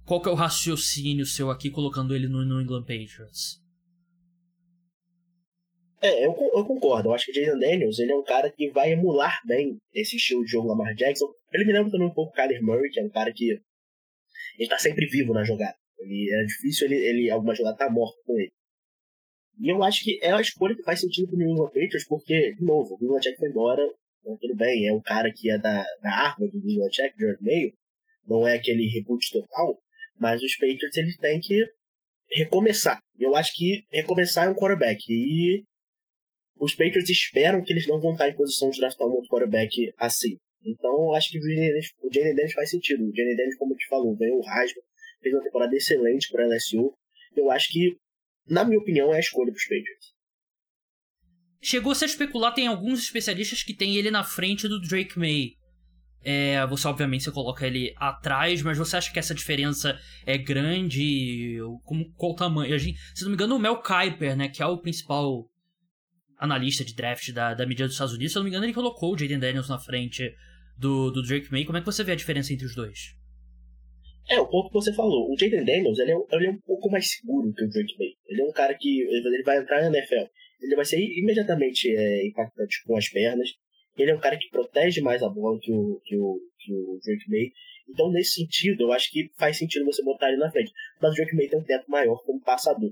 [0.06, 3.64] qual que é o raciocínio seu aqui colocando ele no New England Patriots?
[6.02, 7.10] É, eu, eu concordo.
[7.10, 10.46] Eu acho que Jason Daniels ele é um cara que vai emular bem esse estilo
[10.46, 11.26] de jogo Lamar Jackson.
[11.52, 13.60] Ele me lembra também um pouco o Kyler Murray, que é um cara que
[14.60, 15.76] ele tá sempre vivo na jogada.
[15.98, 18.52] Ele, é difícil ele, ele alguma jogada tá morta com ele.
[19.60, 22.54] E eu acho que é a escolha que faz sentido pro New England Patriots, porque,
[22.54, 23.82] de novo, o Bill Check foi embora,
[24.26, 27.42] né, tudo bem, é um cara que é da, da arma do Bill Check, George
[27.42, 27.74] Mayo,
[28.28, 29.82] não é aquele reboot total,
[30.20, 31.66] mas os Patriots eles têm que
[32.30, 33.00] recomeçar.
[33.18, 35.04] Eu acho que recomeçar é um quarterback.
[35.10, 35.64] E
[36.58, 39.94] os Patriots esperam que eles não vão estar em posição de draftar um outro quarterback
[39.98, 40.38] assim.
[40.64, 43.04] Então, eu acho que o Jalen Dennis faz sentido.
[43.04, 44.84] O Jalen Dennis, como eu te falou, ganhou o Heisman,
[45.22, 46.92] fez uma temporada excelente para LSU.
[47.36, 47.96] Eu acho que,
[48.48, 50.16] na minha opinião, é a escolha dos Patriots.
[51.62, 55.54] Chegou-se a especular, tem alguns especialistas que tem ele na frente do Drake May.
[56.28, 61.60] É, você, obviamente, você coloca ele atrás, mas você acha que essa diferença é grande?
[61.84, 62.78] Como, qual o tamanho?
[62.80, 65.48] Gente, se não me engano, o Mel Kiper, né, que é o principal
[66.36, 69.14] analista de draft da, da mídia dos Estados Unidos, se não me engano, ele colocou
[69.14, 70.34] o Jaden Daniels na frente
[70.76, 71.64] do, do Drake May.
[71.64, 73.16] Como é que você vê a diferença entre os dois?
[74.28, 75.32] É, o ponto que você falou.
[75.32, 78.14] O Jaden Daniels, ele é, ele é um pouco mais seguro que o Drake May.
[78.28, 80.26] Ele é um cara que ele vai entrar na NFL.
[80.60, 83.50] Ele vai ser imediatamente é, impactante com as pernas.
[83.98, 87.00] Ele é um cara que protege mais a bola que o, que o, que o
[87.04, 87.52] Drake May.
[87.88, 90.72] Então, nesse sentido, eu acho que faz sentido você botar ele na frente.
[91.02, 92.92] Mas o Drake May tem um teto maior como passador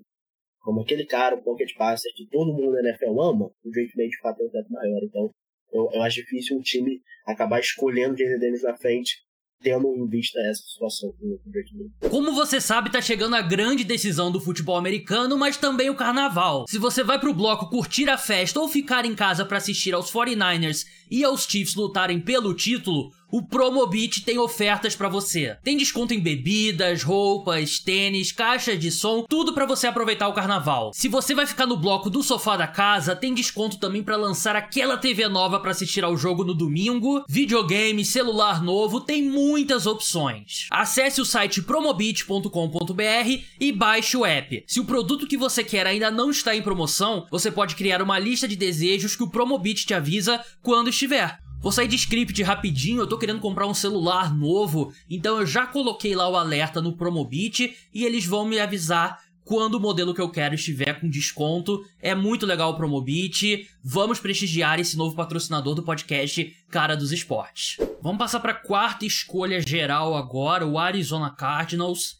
[0.63, 4.07] como aquele cara, o pocket passer que todo mundo na NFL ama, o Drake May
[4.07, 5.03] de fato é um teto maior.
[5.03, 5.29] Então,
[5.73, 9.21] eu, eu acho difícil um time acabar escolhendo o Jaden Daniels na frente
[9.63, 12.09] tendo em vista essa situação com o Drake May.
[12.09, 16.65] Como você sabe, tá chegando a grande decisão do futebol americano, mas também o carnaval.
[16.67, 20.11] Se você vai pro bloco curtir a festa ou ficar em casa para assistir aos
[20.11, 25.57] 49ers e aos Chiefs lutarem pelo título, o Promobit tem ofertas para você.
[25.63, 30.91] Tem desconto em bebidas, roupas, tênis, caixas de som, tudo para você aproveitar o carnaval.
[30.93, 34.55] Se você vai ficar no bloco do sofá da casa, tem desconto também para lançar
[34.55, 40.67] aquela TV nova para assistir ao jogo no domingo, videogame, celular novo, tem muitas opções.
[40.69, 44.63] Acesse o site promobit.com.br e baixe o app.
[44.67, 48.19] Se o produto que você quer ainda não está em promoção, você pode criar uma
[48.19, 51.42] lista de desejos que o Promobit te avisa quando estiver.
[51.63, 55.65] Vou sair de script rapidinho, eu tô querendo comprar um celular novo, então eu já
[55.65, 60.19] coloquei lá o alerta no Promobit e eles vão me avisar quando o modelo que
[60.19, 61.81] eu quero estiver com desconto.
[62.01, 63.65] É muito legal o Promobit.
[63.81, 67.77] Vamos prestigiar esse novo patrocinador do podcast Cara dos Esportes.
[68.01, 72.17] Vamos passar para a quarta escolha geral agora, o Arizona Cardinals,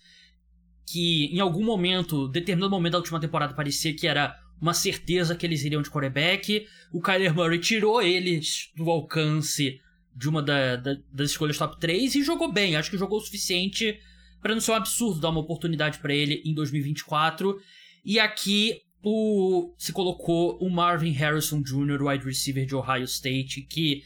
[0.85, 5.45] que em algum momento, determinado momento da última temporada parecia que era uma certeza que
[5.45, 6.65] eles iriam de quarterback.
[6.89, 9.77] O Kyler Murray tirou eles do alcance
[10.15, 12.77] de uma da, da, das escolhas top 3 e jogou bem.
[12.77, 13.99] Acho que jogou o suficiente
[14.41, 17.59] para não ser um absurdo dar uma oportunidade para ele em 2024.
[18.05, 24.01] E aqui o, se colocou o Marvin Harrison Jr., wide receiver de Ohio State, que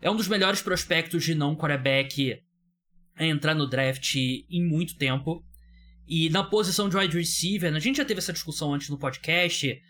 [0.00, 2.40] é um dos melhores prospectos de não quarterback
[3.14, 5.44] a entrar no draft em muito tempo.
[6.08, 9.80] E na posição de wide receiver, a gente já teve essa discussão antes no podcast,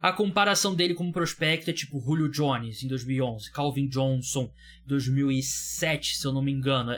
[0.00, 4.50] a comparação dele como prospecto é tipo Julio Jones em 2011, Calvin Johnson
[4.84, 6.92] em 2007, se eu não me engano.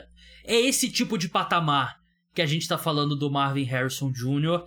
[0.45, 2.01] É, esse tipo de patamar
[2.33, 4.63] que a gente tá falando do Marvin Harrison Jr.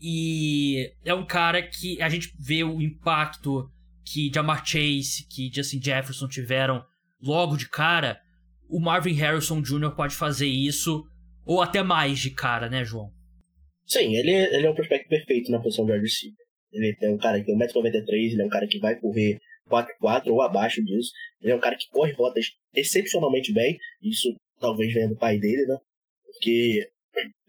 [0.00, 3.70] E é um cara que a gente vê o impacto
[4.04, 6.84] que Jamar Chase, que Justin Jefferson tiveram
[7.20, 8.20] logo de cara.
[8.68, 9.92] O Marvin Harrison Jr.
[9.96, 11.04] pode fazer isso,
[11.44, 13.10] ou até mais de cara, né, João?
[13.86, 16.45] Sim, ele, é, ele é um prospecto perfeito na posição de wide receiver.
[16.76, 19.38] Ele é um cara que tem 1,93m, ele é um cara que vai correr
[19.70, 21.10] 4x4 ou abaixo disso.
[21.40, 23.78] Ele é um cara que corre rotas excepcionalmente bem.
[24.02, 25.76] Isso talvez venha do pai dele, né?
[26.24, 26.88] Porque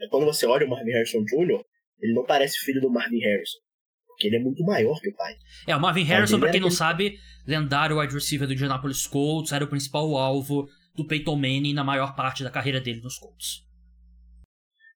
[0.10, 1.62] quando você olha o Marvin Harrison Jr.,
[2.00, 3.60] ele não parece filho do Marvin Harrison.
[4.08, 5.36] Porque ele é muito maior que o pai.
[5.68, 9.64] É, o Marvin Harrison, pra quem não sabe, lendário wide receiver do Indianapolis Colts, era
[9.64, 13.64] o principal alvo do Peyton Manning na maior parte da carreira dele nos Colts.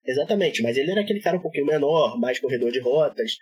[0.04, 3.38] Exatamente, mas ele era aquele cara um pouquinho menor, mais corredor de rotas,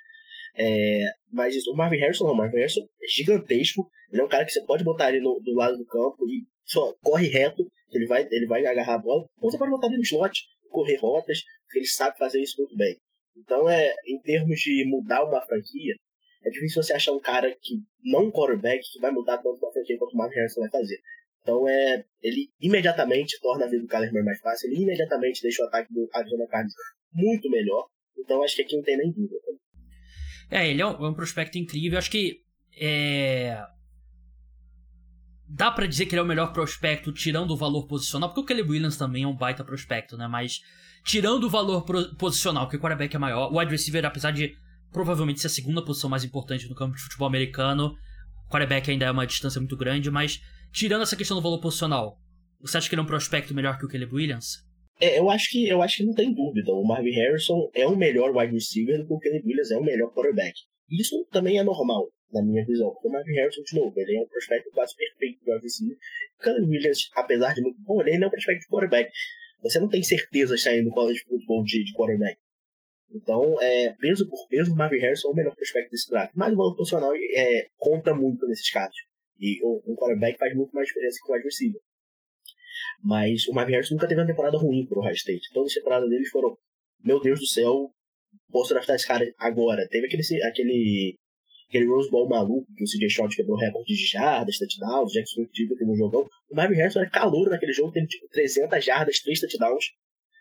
[0.55, 3.89] é, mas o Marvin Harrison não, o Marvin Harrison é gigantesco.
[4.11, 6.45] Ele é um cara que você pode botar ele no, do lado do campo e
[6.65, 9.25] só corre reto, ele vai, ele vai agarrar a bola.
[9.41, 12.75] Ou você pode botar ele no slot, correr rotas, porque ele sabe fazer isso muito
[12.75, 12.97] bem.
[13.37, 15.95] Então, é, em termos de mudar uma franquia,
[16.43, 19.71] é difícil você achar um cara que não um quarterback que vai mudar tanto uma
[19.71, 20.99] franquia quanto o Marvin Harrison vai fazer.
[21.41, 25.63] Então, é, ele imediatamente torna a vida do Kyler Murray mais fácil, ele imediatamente deixa
[25.63, 26.75] o ataque do Arizona Cardinals
[27.13, 27.87] muito melhor.
[28.17, 29.39] Então, acho que aqui não tem nem dúvida.
[30.49, 31.97] É, ele é um, é um prospecto incrível.
[31.97, 32.41] Acho que
[32.75, 33.61] é...
[35.47, 38.45] dá para dizer que ele é o melhor prospecto tirando o valor posicional, porque o
[38.45, 40.27] Caleb Williams também é um baita prospecto, né?
[40.27, 40.61] Mas
[41.03, 41.85] tirando o valor
[42.17, 44.55] posicional, que o quarterback é maior, o wide receiver, apesar de
[44.91, 47.95] provavelmente ser a segunda posição mais importante no campo de futebol americano,
[48.47, 52.19] o quarterback ainda é uma distância muito grande, mas tirando essa questão do valor posicional,
[52.59, 54.67] você acha que ele é um prospecto melhor que o Caleb Williams?
[54.99, 56.73] É, eu acho que eu acho que não tem dúvida.
[56.73, 59.83] O Marvin Harrison é um melhor wide receiver do que o Caleb Williams é um
[59.83, 60.53] melhor quarterback.
[60.89, 62.93] Isso também é normal, na minha visão.
[63.01, 65.97] O Marvin Harrison, de novo, ele é um prospecto quase perfeito do wide receiver.
[66.37, 69.09] O Caleb Williams, apesar de muito bom, ele não é um prospecto de quarterback.
[69.61, 72.37] Você não tem certeza saindo do college football de, de quarterback.
[73.11, 76.31] Então, é, peso por peso, o Marvin Harrison é o melhor prospecto desse draft.
[76.35, 78.97] Mas o valor posicional é, conta muito nesses casos.
[79.39, 81.81] E um quarterback faz muito mais diferença que o wide receiver.
[83.03, 85.49] Mas o Marvin Harrison nunca teve uma temporada ruim pro Ohio State.
[85.53, 86.57] Todas as temporadas deles foram,
[87.03, 87.91] meu Deus do céu,
[88.51, 89.87] posso draftar esse cara agora.
[89.89, 91.17] Teve aquele, aquele,
[91.69, 95.77] aquele Rose Bowl maluco que o CJ Stroud quebrou recorde de jardas, touchdowns, Jackson Smith
[95.77, 96.27] teve um jogão.
[96.49, 99.85] O Marvin Harrison era calor naquele jogo, teve tipo 300 jardas, 3 touchdowns.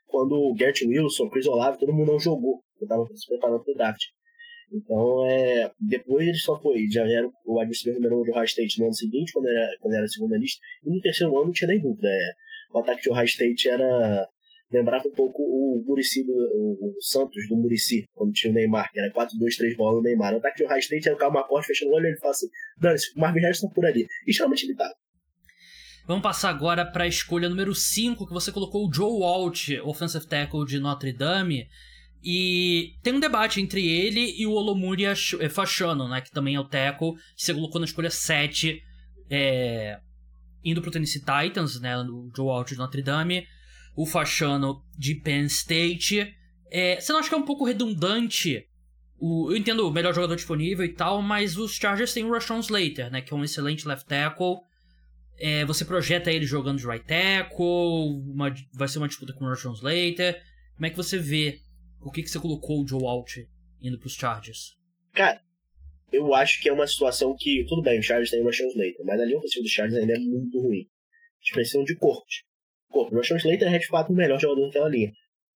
[0.06, 2.62] Quando o Gert Wilson, Chris Olave, todo mundo não jogou.
[2.80, 4.02] Eu tava se preparando pro draft.
[4.72, 8.78] Então, é, depois ele só foi, já era o receiver número 1 do Ohio State
[8.78, 11.68] no ano seguinte, quando era, quando era segunda lista, e no terceiro ano não tinha
[11.68, 12.08] nem dúvida.
[12.08, 12.32] É,
[12.72, 14.28] o ataque de Ohio State era.
[14.70, 19.10] Lembrava um pouco o Murici o, Santos do Murici, quando tinha o Neymar, que era
[19.14, 20.34] 4-2-3 bola no Neymar.
[20.34, 22.32] O ataque de Ohio State era o Calma Corte fechando o olho e ele fala
[22.32, 24.06] assim: Dani, o Marvin Harrison tá por ali.
[24.26, 24.92] E geralmente ele tá.
[26.06, 30.26] Vamos passar agora para a escolha número 5, que você colocou o Joe Walt, offensive
[30.26, 31.66] tackle de Notre Dame.
[32.22, 35.04] E tem um debate entre ele e o Olomuri
[35.50, 36.20] Fashano, né?
[36.20, 38.82] Que também é o tackle, que você colocou na escolha 7,
[39.30, 39.98] é,
[40.64, 41.96] indo pro Tennessee Titans, né?
[41.98, 43.46] O Joe Alt de Notre Dame,
[43.96, 46.34] o Fashano de Penn State.
[46.70, 48.66] É, você não acha que é um pouco redundante?
[49.18, 52.60] O, eu entendo o melhor jogador disponível e tal, mas os Chargers têm o Rashawn
[52.60, 53.20] Slater, né?
[53.20, 54.58] Que é um excelente left tackle.
[55.40, 58.20] É, você projeta ele jogando de right tackle?
[58.26, 60.42] Uma, vai ser uma disputa com o Russian Slater?
[60.74, 61.60] Como é que você vê?
[62.00, 63.36] Por que, que você colocou o Joe Alt
[63.80, 64.76] indo pros Chargers?
[65.12, 65.40] Cara,
[66.12, 69.04] eu acho que é uma situação que, tudo bem, o Chargers tem o Russian Slater,
[69.04, 70.86] mas a linha ofensiva do Chargers ainda é muito ruim.
[71.40, 72.44] Eles precisam de corte.
[72.88, 73.14] Corte.
[73.14, 75.12] O Russian Slater é de fato o melhor jogador daquela linha.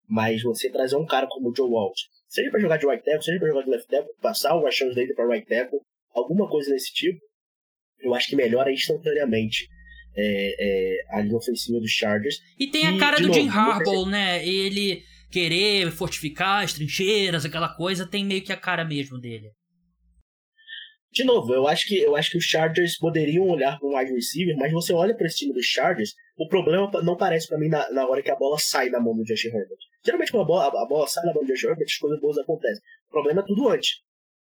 [0.07, 3.23] Mas você trazer um cara como o Joe Walt, seja para jogar de right tackle,
[3.23, 5.79] seja para jogar de left tackle, passar o Russian Slater para right tackle,
[6.13, 7.19] alguma coisa desse tipo,
[7.99, 9.67] eu acho que melhora instantaneamente
[10.15, 12.41] é, é, a linha ofensiva dos Chargers.
[12.57, 14.45] E tem a cara do novo, Jim Harbaugh, né?
[14.47, 19.51] Ele querer fortificar as trincheiras, aquela coisa, tem meio que a cara mesmo dele.
[21.11, 24.13] De novo, eu acho que eu acho que os Chargers poderiam olhar para um wide
[24.13, 27.67] receiver, mas você olha para esse time dos Chargers, o problema não parece para mim
[27.67, 29.79] na, na hora que a bola sai da mão do Justin Herbert.
[30.05, 32.37] Geralmente quando a bola, a, bola sai da mão do Justin Herbert, as coisas boas
[32.37, 32.83] acontecem.
[33.07, 34.01] O problema é tudo antes.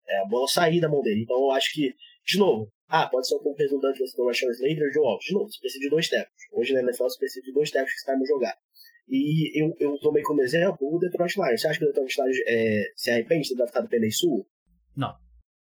[0.09, 1.23] É a bola sair da mão dele.
[1.23, 4.27] Então eu acho que, de novo, ah, pode ser um pouco redundante você ter o
[4.27, 5.27] Rashawn Slater e o Joe Alves.
[5.27, 6.33] De novo, você precisa de dois tempos.
[6.53, 8.57] Hoje na NFL você precisa de dois tempos que vai jogar.
[9.09, 11.61] E eu, eu tomei como exemplo o Detroit Lions.
[11.61, 14.47] Você acha que o Detroit Lions é, se arrepende de ter adaptado o Penny Sul?
[14.97, 15.14] Não.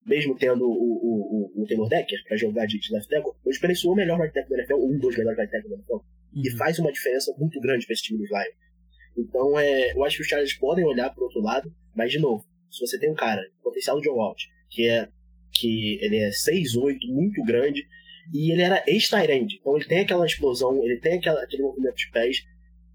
[0.05, 3.75] Mesmo tendo o, o, o, o Taylor Decker para jogar de, de left tackle, hoje
[3.77, 5.95] Sul é o melhor right tackle da NFL, um dos melhores right tackle da NFL.
[5.95, 6.03] Uhum.
[6.35, 8.73] E faz uma diferença muito grande para esse time dos Lions.
[9.17, 12.45] Então, é, eu acho que os Chargers podem olhar para outro lado, mas, de novo,
[12.71, 15.09] se você tem um cara, o potencial do Joe Alt, que é
[15.53, 17.87] que ele é 6'8", muito grande,
[18.33, 22.11] e ele era ex-Tyrande, então ele tem aquela explosão, ele tem aquela, aquele movimento de
[22.11, 22.43] pés,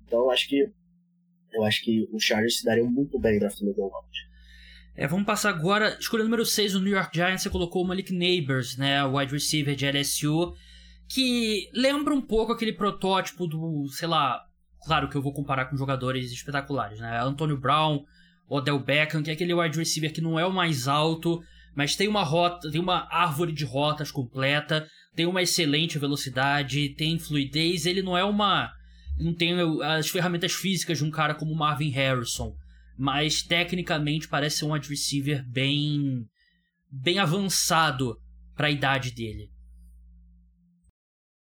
[0.06, 0.68] então eu acho que
[1.54, 4.18] eu acho que os Chargers se dariam muito bem draftando o Joe Alt.
[5.00, 5.96] É, vamos passar agora.
[6.00, 9.06] Escolha número 6, o New York Giants, você colocou o Malik Neighbors, né?
[9.06, 10.56] O wide receiver de LSU,
[11.08, 14.44] que lembra um pouco aquele protótipo do, sei lá,
[14.84, 17.22] claro que eu vou comparar com jogadores espetaculares, né?
[17.22, 18.04] Antonio Brown,
[18.50, 21.44] Odell Beckham, que é aquele wide receiver que não é o mais alto,
[21.76, 27.20] mas tem uma rota, tem uma árvore de rotas completa, tem uma excelente velocidade, tem
[27.20, 28.74] fluidez, ele não é uma
[29.20, 32.56] não tem as ferramentas físicas de um cara como Marvin Harrison,
[32.98, 36.26] mas tecnicamente parece ser um wide receiver bem
[36.90, 38.18] bem avançado
[38.56, 39.50] para a idade dele.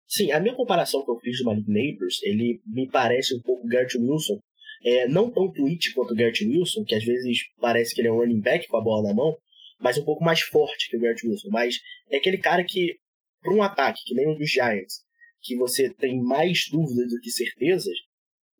[0.06, 3.68] Sim, a minha comparação que eu fiz do Malik Neighbors, ele me parece um pouco
[3.68, 4.38] Gert Wilson.
[4.82, 8.12] É, não tão twitch quanto o Gert Wilson, que às vezes parece que ele é
[8.12, 9.36] um running back com a bola na mão,
[9.80, 11.48] mas um pouco mais forte que o Garrett Wilson.
[11.50, 12.96] Mas é aquele cara que,
[13.40, 15.02] para um ataque, que nem o dos Giants,
[15.40, 17.96] que você tem mais dúvidas do que certezas,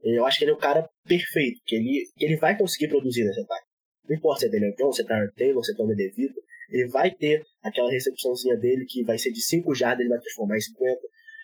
[0.03, 3.41] eu acho que ele é o cara perfeito, que ele, ele vai conseguir produzir nesse
[3.41, 3.67] ataque.
[4.09, 6.89] Não importa se é Daniel Jones, se é Tyler Taylor, se é Tommy DeVito, ele
[6.89, 10.61] vai ter aquela recepçãozinha dele que vai ser de 5 jardas, ele vai transformar em
[10.61, 11.01] 50.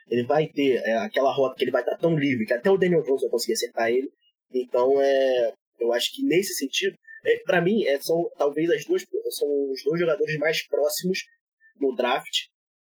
[0.09, 2.77] Ele vai ter é, aquela rota que ele vai estar tão livre que até o
[2.77, 4.09] Daniel Jones vai conseguir acertar ele.
[4.53, 9.05] Então, é, eu acho que nesse sentido, é, para mim, é, são talvez as duas
[9.31, 11.19] são os dois jogadores mais próximos
[11.81, 12.47] no draft,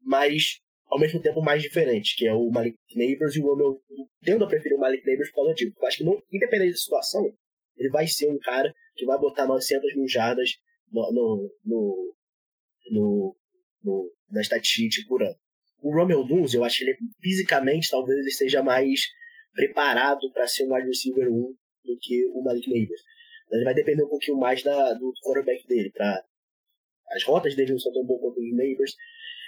[0.02, 3.82] mas ao mesmo tempo mais diferentes, que é o Malik Neighbors e o Romeo.
[4.22, 5.74] Tendo a preferir o Malik Neighbors por causa disso.
[5.80, 7.34] Eu acho que, não, independente da situação,
[7.78, 10.52] ele vai ser um cara que vai botar 900 mil jardas
[10.92, 12.16] no, no, no,
[12.92, 13.36] no,
[13.84, 15.36] no na estatística por ano.
[15.82, 19.02] O Romeo Dunes, eu acho que ele fisicamente talvez ele seja mais
[19.54, 23.02] preparado para ser um wide receiver 1 do que o Malik Neighbors.
[23.52, 25.92] Ele vai depender um pouquinho mais da, do quarterback dele.
[25.92, 26.24] Pra,
[27.10, 28.96] as rotas dele não são tão boas quanto os neighbors.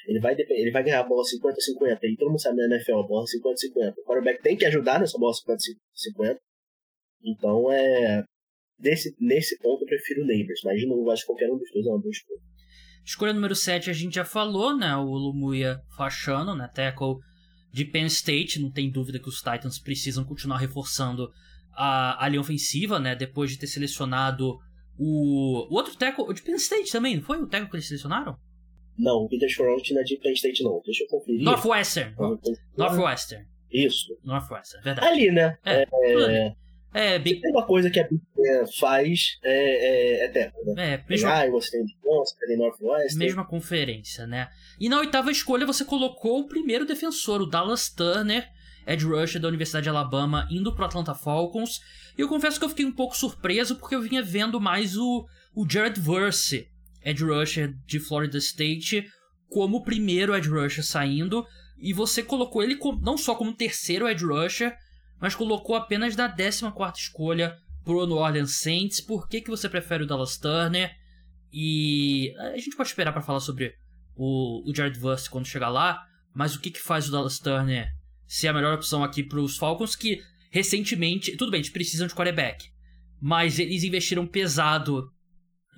[0.07, 1.99] Ele vai, ele vai ganhar a bola 50-50.
[2.03, 3.93] E todo mundo sabe na NFL, a bola 50-50.
[3.97, 6.38] O quarterback tem que ajudar nessa bola 50-50.
[7.23, 8.23] Então, é.
[8.79, 10.62] Nesse, nesse ponto, eu prefiro o Neighbors.
[10.63, 12.39] Mas, de novo, acho que qualquer um dos dois é uma boa escolha.
[13.05, 14.95] Escolha número 7 a gente já falou, né?
[14.95, 16.69] O Lumuia Fachano, né?
[16.73, 17.15] Tackle
[17.73, 18.62] de Penn State.
[18.62, 21.29] Não tem dúvida que os Titans precisam continuar reforçando
[21.73, 23.15] a, a linha ofensiva, né?
[23.15, 24.57] Depois de ter selecionado
[24.97, 28.38] o, o outro tackle de Penn State também, não foi o tackle que eles selecionaram?
[28.99, 30.81] Não, o Peter Front não é de Penn State não.
[30.85, 31.41] Deixa eu conferir.
[31.41, 32.13] Northwestern.
[32.77, 33.47] Northwestern.
[33.71, 34.17] Isso.
[34.23, 35.07] Northwestern, verdade.
[35.07, 35.57] Ali, né?
[35.63, 36.55] É, é,
[36.93, 37.39] é Big...
[37.39, 38.21] Tem uma coisa que a Big
[38.77, 40.95] faz é, é, é teco, né?
[40.95, 41.31] É, mesma...
[41.31, 43.25] Ah, você tem você tem Northwestern.
[43.25, 44.49] Mesma conferência, né?
[44.79, 48.49] E na oitava escolha você colocou o primeiro defensor, o Dallas Turner,
[48.85, 51.79] edge rusher da Universidade de Alabama, indo pro Atlanta Falcons.
[52.17, 55.25] E eu confesso que eu fiquei um pouco surpreso porque eu vinha vendo mais o,
[55.55, 56.67] o Jared Verse,
[57.03, 59.05] edge rusher de Florida State,
[59.49, 61.45] como o primeiro edge rusher saindo.
[61.77, 64.75] E você colocou ele não só como terceiro edge rusher,
[65.19, 66.63] mas colocou apenas da 14
[66.97, 69.02] escolha pro New Orleans Saints.
[69.02, 70.91] Por que, que você prefere o Dallas Turner?
[71.52, 73.73] E a gente pode esperar para falar sobre
[74.15, 77.89] o, o Jared Verse quando chegar lá, mas o que, que faz o Dallas Turner
[78.27, 80.21] ser a melhor opção aqui para os Falcons, que
[80.52, 81.35] recentemente.
[81.35, 82.69] Tudo bem, eles precisam de quarterback.
[83.19, 85.12] Mas eles investiram pesado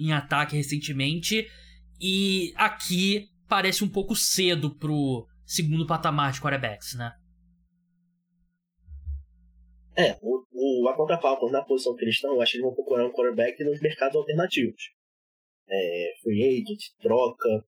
[0.05, 1.47] em ataque recentemente.
[1.99, 7.11] E aqui parece um pouco cedo pro segundo patamar de quarterbacks, né?
[9.97, 12.73] É, o, o Atlanta Falcons, na posição que eles estão, eu acho que eles vão
[12.73, 14.81] procurar um quarterback nos mercados alternativos.
[15.69, 17.65] É, free agent, troca,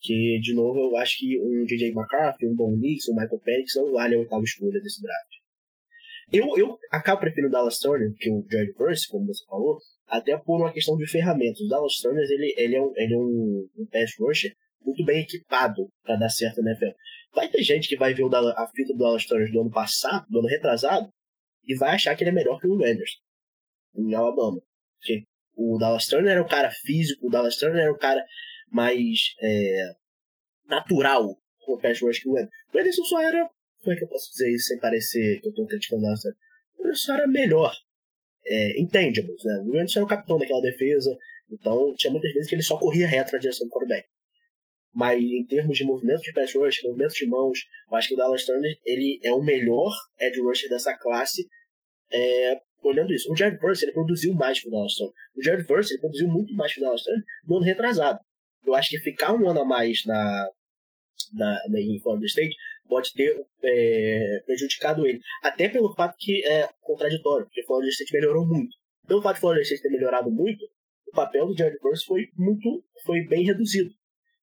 [0.00, 3.74] que, de novo, eu acho que um DJ McCarthy, um Bon Nix, um Michael Penix
[3.76, 5.38] não vale a oitava escolha desse draft.
[6.32, 10.36] Eu, eu acabo preferindo o Dallas Turner que o Jared Verse, como você falou, até
[10.36, 11.60] por uma questão de ferramentas.
[11.60, 15.20] O Dallas Turner ele, ele é, um, ele é um, um pass rusher muito bem
[15.20, 16.96] equipado para dar certo na NFL.
[17.34, 20.26] Vai ter gente que vai ver o, a fita do Dallas Turner do ano passado,
[20.28, 21.12] do ano retrasado,
[21.64, 23.18] e vai achar que ele é melhor que o Anderson,
[23.96, 24.60] em Alabama.
[24.98, 28.24] Porque o Dallas Turner era um cara físico, o Dallas Turner era um cara
[28.70, 29.94] mais é,
[30.66, 32.50] natural com o pass rush que o Anderson.
[32.72, 33.50] O Anderson só era,
[33.82, 36.22] como é que eu posso dizer isso sem parecer que eu estou criticando o Dallas
[36.22, 36.38] Turner?
[36.78, 37.76] O Anderson só era melhor.
[38.50, 39.62] É, intangibles, né?
[39.66, 41.14] O Anderson era o capitão daquela defesa,
[41.50, 44.08] então tinha muitas vezes que ele só corria reto na direção do quarterback.
[44.94, 47.58] Mas em termos de movimento de pass rush, movimento de mãos,
[47.90, 51.46] eu acho que o Dallas Turner ele é o melhor edge rusher dessa classe
[52.12, 53.30] é, olhando isso.
[53.30, 55.14] O Jared Verse ele produziu mais que o Dallas Turner.
[55.36, 58.18] O Jared Verse ele produziu muito mais que o Dallas Turner no ano retrasado.
[58.66, 60.50] Eu acho que ficar um ano a mais na,
[61.32, 62.56] na, na em Florida State
[62.88, 65.20] pode ter é, prejudicado ele.
[65.42, 68.74] Até pelo fato que é contraditório, porque Florida State melhorou muito.
[69.06, 70.64] Pelo fato de Florida State ter melhorado muito,
[71.06, 73.90] o papel do Jared Verse foi muito, foi bem reduzido.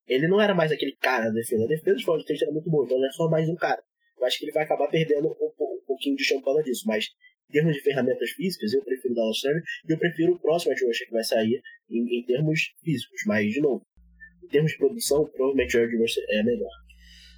[0.08, 1.66] Ele não era mais aquele cara da defesa.
[1.66, 3.84] A defesa de Florida State era muito boa, então ele é só mais um cara.
[4.18, 6.84] Eu acho que ele vai acabar perdendo um, um pouquinho de chão por causa disso,
[6.88, 7.10] mas
[7.50, 10.74] em termos de ferramentas físicas, eu prefiro o Dallas Turner e eu prefiro o próximo
[10.74, 13.22] edge rusher que vai sair em, em, termos físicos.
[13.26, 13.86] Mas, de novo,
[14.44, 16.72] em termos de produção, provavelmente o rusher é melhor.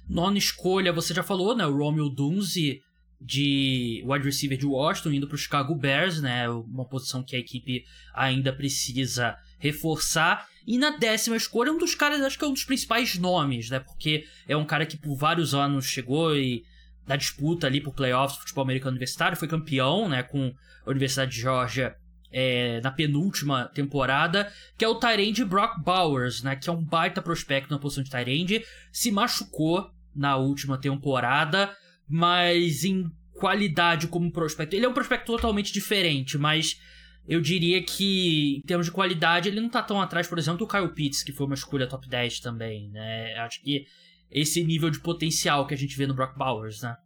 [0.08, 1.66] Nona escolha, você já falou, né?
[1.66, 2.80] O Romeo Dunze
[3.20, 6.48] de wide receiver de Washington indo para o Chicago Bears, né?
[6.48, 7.84] Uma posição que a equipe
[8.14, 10.46] ainda precisa reforçar.
[10.66, 13.80] E na décima escolha, um dos caras, acho que é um dos principais nomes, né?
[13.80, 16.64] Porque é um cara que por vários anos chegou e
[17.08, 20.52] da disputa ali por playoffs futebol americano universitário, foi campeão, né, com
[20.84, 21.96] a Universidade de Georgia
[22.30, 27.22] é, na penúltima temporada, que é o Tyrande Brock Bowers, né, que é um baita
[27.22, 31.74] prospecto na posição de Tyrande, se machucou na última temporada,
[32.08, 33.04] mas em
[33.34, 36.78] qualidade como prospecto, ele é um prospecto totalmente diferente, mas
[37.26, 40.66] eu diria que em termos de qualidade ele não tá tão atrás, por exemplo, do
[40.66, 43.34] Kyle Pitts, que foi uma escolha top 10 também, né?
[43.38, 43.86] Acho que
[44.30, 46.96] esse nível de potencial que a gente vê no Brock Bowers, né?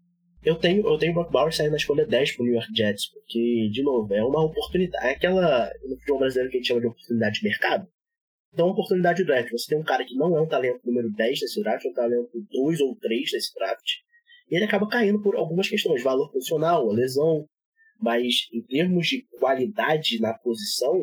[0.44, 3.68] Eu tenho, eu tenho Brock Bowers saindo na escolha 10 pro New York Jets, porque,
[3.72, 5.06] de novo, é uma oportunidade.
[5.06, 7.86] É aquela, no futebol brasileiro que a gente chama de oportunidade de mercado.
[8.53, 9.50] Então, uma oportunidade de draft.
[9.50, 11.94] Você tem um cara que não é um talento número 10 nesse draft, é um
[11.94, 13.86] talento 2 ou 3 nesse draft.
[14.50, 17.48] E ele acaba caindo por algumas questões, valor posicional, lesão.
[17.98, 20.94] Mas, em termos de qualidade na posição,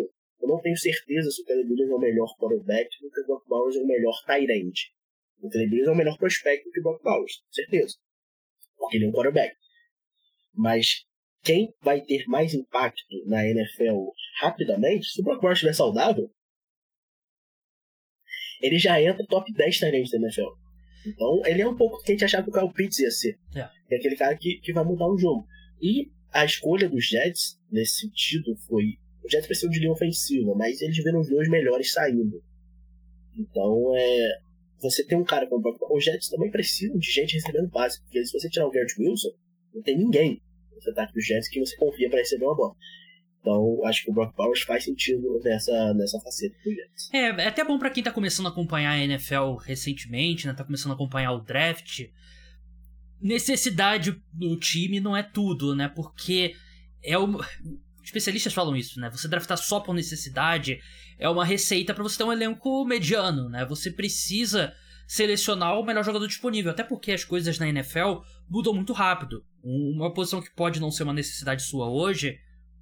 [0.41, 3.47] eu não tenho certeza se o Caleb é o melhor quarterback ou se o Brock
[3.47, 4.93] Bowers é o melhor tight end.
[5.41, 7.95] O Trey é o melhor prospecto que o Brock Bowers, certeza.
[8.78, 9.56] Porque ele é um quarterback.
[10.54, 11.06] Mas
[11.41, 16.30] quem vai ter mais impacto na NFL rapidamente, se o Brock Bowers estiver saudável,
[18.62, 20.49] ele já entra top 10 talentos da NFL.
[21.05, 23.38] Então, ele é um pouco que a gente achava que o Kyle Pitts ia ser.
[23.55, 23.70] É.
[23.91, 25.47] é aquele cara que, que vai mudar o jogo.
[25.82, 28.97] E a escolha dos Jets, nesse sentido, foi.
[29.24, 32.43] O Jets precisa de linha ofensiva, mas eles viram os dois melhores saindo.
[33.38, 34.39] Então, é,
[34.82, 38.26] você tem um cara como o Os Jets também precisam de gente recebendo passe, porque
[38.26, 39.30] se você tirar o Garrett Wilson,
[39.74, 40.41] não tem ninguém
[40.72, 42.76] no ataque dos Jets que você confia para receber uma bola.
[43.42, 47.10] Então, acho que o Brock Bowers faz sentido nessa, nessa faceta do Jets.
[47.14, 50.54] É, é até bom para quem tá começando a acompanhar a NFL recentemente, né?
[50.54, 52.08] Tá começando a acompanhar o draft.
[53.22, 55.88] Necessidade do time não é tudo, né?
[55.88, 56.54] Porque
[57.02, 57.40] é o.
[58.04, 59.10] Especialistas falam isso, né?
[59.12, 60.80] Você draftar só por necessidade
[61.18, 63.66] é uma receita para você ter um elenco mediano, né?
[63.66, 64.74] Você precisa
[65.08, 69.44] selecionar o melhor jogador disponível, até porque as coisas na NFL mudam muito rápido.
[69.64, 72.40] Uma posição que pode não ser uma necessidade sua hoje,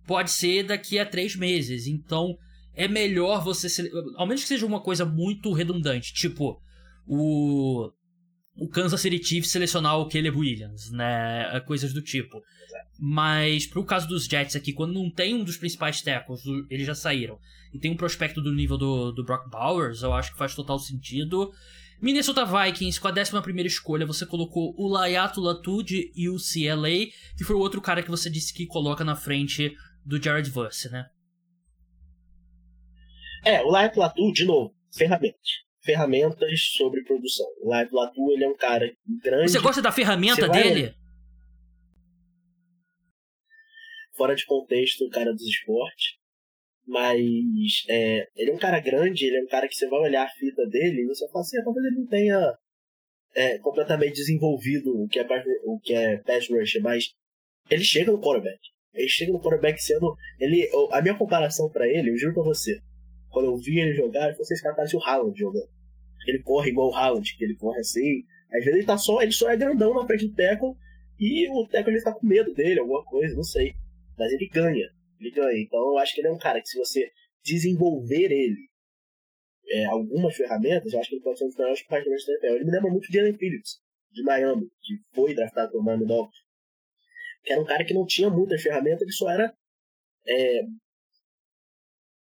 [0.08, 1.86] pode ser daqui a três meses.
[1.86, 2.36] Então,
[2.74, 3.92] é melhor você.
[4.16, 6.60] Ao menos que seja uma coisa muito redundante, tipo
[7.06, 7.92] o.
[8.60, 11.60] O Kansas City Chiefs selecionar o Caleb Williams, né?
[11.68, 12.42] Coisas do tipo.
[13.00, 16.96] Mas pro caso dos Jets aqui, quando não tem um dos principais tackles, eles já
[16.96, 17.38] saíram,
[17.72, 20.80] e tem um prospecto do nível do, do Brock Bowers, eu acho que faz total
[20.80, 21.52] sentido.
[22.02, 27.56] Minnesota Vikings, com a 11 escolha, você colocou o Layato Latu de UCLA, que foi
[27.56, 29.76] o outro cara que você disse que coloca na frente
[30.08, 31.10] do Jared Verse, né?
[33.46, 35.66] É, o Layato Latu, de novo, ferramentas.
[35.82, 37.46] Ferramentas sobre produção.
[37.62, 38.92] O Layato Latu, ele é um cara
[39.22, 39.52] grande.
[39.52, 40.96] Você gosta da ferramenta dele?
[44.18, 46.18] fora de contexto o cara dos esportes.
[46.86, 50.24] Mas é, ele é um cara grande, ele é um cara que você vai olhar
[50.26, 52.58] a fita dele e você fala assim, ah, talvez ele não tenha
[53.36, 55.28] é, completamente desenvolvido o que é,
[55.66, 57.14] o que é pass rush, mas
[57.70, 58.60] ele chega no quarterback.
[58.98, 60.16] Ele chega no quarterback sendo.
[60.40, 62.82] Ele, a minha comparação para ele, eu juro pra você,
[63.30, 65.70] quando eu vi ele jogar, eu falei, esse cara parece o Haaland jogando.
[66.28, 68.24] Ele corre igual o Haaland, que ele corre assim.
[68.52, 70.76] Às vezes ele tá só, ele só é grandão na frente do tackle
[71.20, 73.74] e o tackle ele tá com medo dele, alguma coisa, não sei.
[74.18, 74.90] Mas ele ganha.
[75.20, 75.62] Ele ganha.
[75.62, 77.12] Então eu acho que ele é um cara que se você
[77.44, 78.68] desenvolver ele
[79.70, 82.56] é, algumas ferramentas, eu acho que ele pode ser um dos melhores partners da NFL.
[82.56, 83.80] Ele me lembra muito de Allen Phillips,
[84.12, 86.47] de Miami, que foi draftado por Miami Dolphins.
[87.48, 89.54] Que era um cara que não tinha muitas ferramentas, ele só era.
[90.28, 90.62] É,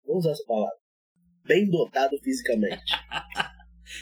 [0.04, 0.76] vamos usar essa palavra.
[1.46, 2.82] Bem dotado fisicamente.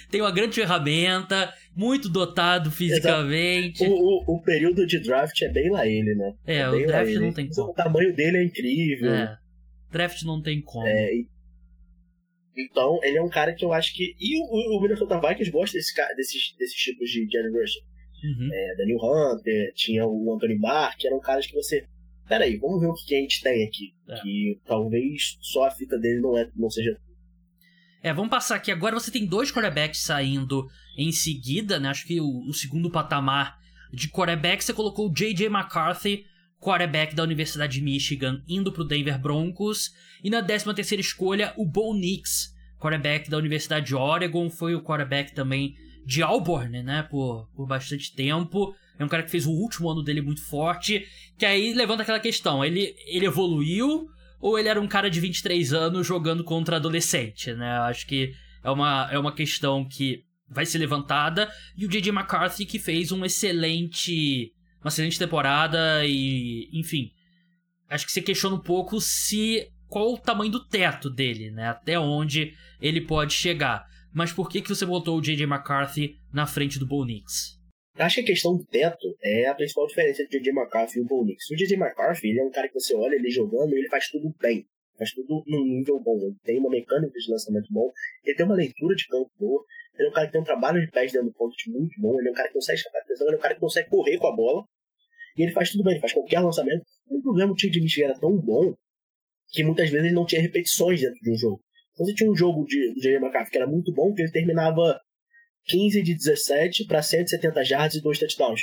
[0.10, 3.84] Tem uma grande ferramenta, muito dotado fisicamente.
[3.84, 6.34] O, o, o, período de draft é bem lá ele, né?
[6.46, 7.72] É, é o draft não tem como.
[7.72, 9.12] O tamanho dele é incrível.
[9.12, 9.38] É,
[9.92, 10.88] draft não tem como.
[10.88, 11.10] É,
[12.56, 14.16] então, ele é um cara que eu acho que.
[14.20, 17.52] E o, o Minnesota Vikings gosta desse, desses, desses tipos de Jerry.
[18.24, 18.50] Uhum.
[18.52, 21.86] É, Daniel Hunter, tinha o Anthony Barr, que eram caras que você.
[22.28, 23.94] Peraí, vamos ver o que a gente tem aqui.
[24.08, 24.22] É.
[24.22, 26.98] Que talvez só a fita dele não, é, não seja.
[28.02, 28.72] É, vamos passar aqui.
[28.72, 30.68] Agora você tem dois quarterbacks saindo
[30.98, 31.90] em seguida, né?
[31.90, 33.58] Acho que o, o segundo patamar
[33.92, 35.48] de quarterback você colocou o J.J.
[35.48, 36.26] McCarthy,
[36.60, 39.92] quarterback da Universidade de Michigan, indo pro Denver Broncos.
[40.24, 44.84] E na 13 terceira escolha, o Bo Nix, quarterback da Universidade de Oregon, foi o
[44.84, 45.76] quarterback também
[46.10, 48.76] de Auburn, né, por, por bastante tempo.
[48.98, 51.06] É um cara que fez o último ano dele muito forte,
[51.38, 54.10] que aí levanta aquela questão, ele, ele evoluiu
[54.42, 57.78] ou ele era um cara de 23 anos jogando contra adolescente, né?
[57.82, 58.34] Acho que
[58.64, 61.48] é uma, é uma questão que vai ser levantada.
[61.78, 62.10] E o J.J.
[62.12, 64.52] McCarthy que fez um excelente
[64.82, 67.12] uma excelente temporada e, enfim,
[67.88, 71.68] acho que você questiona um pouco se qual o tamanho do teto dele, né?
[71.70, 73.86] Até onde ele pode chegar.
[74.14, 75.44] Mas por que, que você botou o J.J.
[75.44, 77.60] McCarthy na frente do Bo Nix?
[77.96, 80.58] Acho que a questão do teto é a principal diferença entre o J.J.
[80.58, 81.50] McCarthy e o Bo Nix.
[81.52, 81.76] O J.J.
[81.76, 84.66] McCarthy, ele é um cara que você olha ele jogando e ele faz tudo bem.
[84.98, 86.18] Faz tudo num nível bom.
[86.22, 87.92] Ele tem uma mecânica de lançamento bom,
[88.24, 89.64] ele tem uma leitura de campo boa,
[89.98, 92.20] ele é um cara que tem um trabalho de pés dentro do ponto muito bom,
[92.20, 94.18] ele é um cara que consegue escapar atenção, ele é um cara que consegue correr
[94.18, 94.64] com a bola.
[95.38, 96.84] E ele faz tudo bem, ele faz qualquer lançamento.
[97.08, 98.74] O problema, o time de Michigan era tão bom
[99.52, 101.62] que muitas vezes ele não tinha repetições dentro de um jogo.
[102.00, 103.18] Você tinha um jogo de, J.J.
[103.18, 105.00] McCarthy que era muito bom, que ele terminava
[105.66, 108.62] 15 de 17 para 170 yards e dois touchdowns.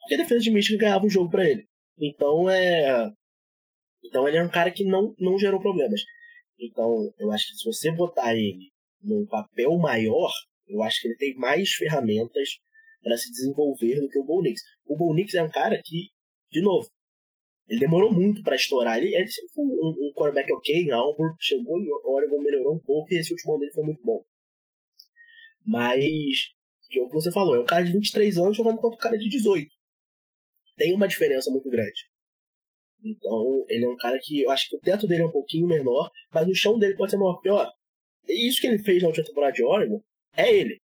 [0.00, 1.66] Porque a defesa de Michigan ganhava o jogo para ele.
[1.98, 3.10] Então é.
[4.04, 6.00] Então ele é um cara que não, não gerou problemas.
[6.60, 8.70] Então eu acho que se você botar ele
[9.02, 10.30] num papel maior,
[10.68, 12.48] eu acho que ele tem mais ferramentas
[13.02, 14.60] para se desenvolver do que o Bo Nix.
[14.84, 16.08] O Bo Nix é um cara que,
[16.52, 16.88] de novo,
[17.68, 18.98] ele demorou muito para estourar.
[18.98, 22.78] Ele, ele sempre foi um, um quarterback ok em Auburn, chegou em Oregon, melhorou um
[22.78, 24.24] pouco e esse último ano dele foi muito bom.
[25.64, 26.52] Mas,
[26.88, 29.00] que é o que você falou, é um cara de 23 anos jogando contra um
[29.00, 29.68] cara de 18.
[30.76, 32.08] Tem uma diferença muito grande.
[33.04, 35.66] Então, ele é um cara que eu acho que o teto dele é um pouquinho
[35.66, 37.40] menor, mas o chão dele pode ser maior.
[37.40, 37.70] Pior,
[38.28, 40.00] e isso que ele fez na última temporada de Oregon
[40.36, 40.80] é ele.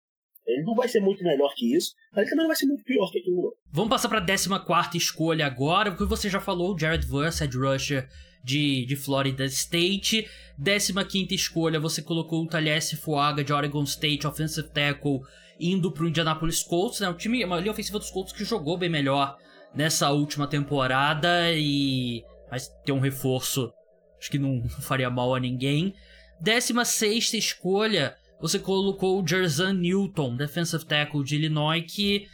[0.45, 3.11] Ele não vai ser muito melhor que isso, mas também não vai ser muito pior
[3.11, 3.55] que aquilo.
[3.71, 8.09] Vamos passar para a 14 escolha agora, porque você já falou, Jared Verse, head rusher
[8.43, 10.27] de, de Florida State.
[10.63, 15.21] 15 escolha, você colocou o Talhesse Fuaga de Oregon State, offensive tackle,
[15.59, 17.09] indo para o Indianapolis Colts, né?
[17.09, 19.37] O time, a linha ofensiva dos Colts que jogou bem melhor
[19.73, 22.23] nessa última temporada e.
[22.49, 23.71] Mas tem um reforço,
[24.19, 25.93] acho que não faria mal a ninguém.
[26.41, 32.27] 16 escolha, você colocou o Jerzan Newton, defensive tackle de Illinois, que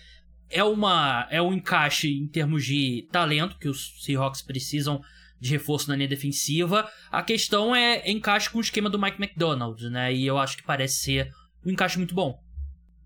[0.50, 5.02] é uma é um encaixe em termos de talento que os Seahawks precisam
[5.40, 6.90] de reforço na linha defensiva.
[7.12, 10.14] A questão é encaixe com o esquema do Mike McDonald, né?
[10.14, 11.30] E eu acho que parece ser
[11.66, 12.40] um encaixe muito bom.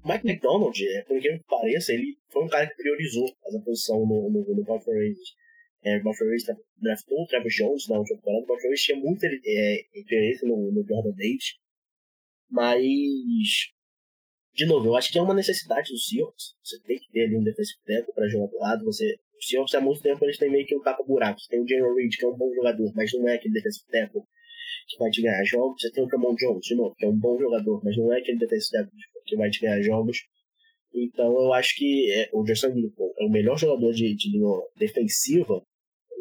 [0.05, 4.29] Mike McDonald, é, por que pareça, ele foi um cara que priorizou essa posição no,
[4.29, 5.35] no, no Baltimore Ravens.
[5.83, 6.45] É, o Baltimore Ravens
[6.77, 8.43] draftou o Travis Jones na última temporada.
[8.43, 11.60] O Baltimore Ravens tinha muito é, interesse no, no Jordan Davis.
[12.51, 13.71] Mas,
[14.53, 16.55] de novo, eu acho que é uma necessidade do Seahawks.
[16.63, 18.85] Você tem que ter ali um defensive tackle para jogar do lado.
[18.85, 21.39] Você, o Seahawks há muito tempo eles têm meio que um tapa-buraco.
[21.49, 24.21] Tem o General Reed, que é um bom jogador, mas não é aquele defensive tackle
[24.87, 25.81] que vai te ganhar jogos.
[25.81, 28.19] Você tem o Camon Jones, de novo, que é um bom jogador, mas não é
[28.19, 30.17] aquele defensive tackle que vai te ganhar jogos.
[30.93, 34.49] Então eu acho que é, o Jason Lincoln é o melhor jogador de, de linha
[34.77, 35.65] defensiva,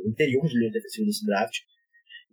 [0.06, 1.56] interior de linha defensiva desse draft.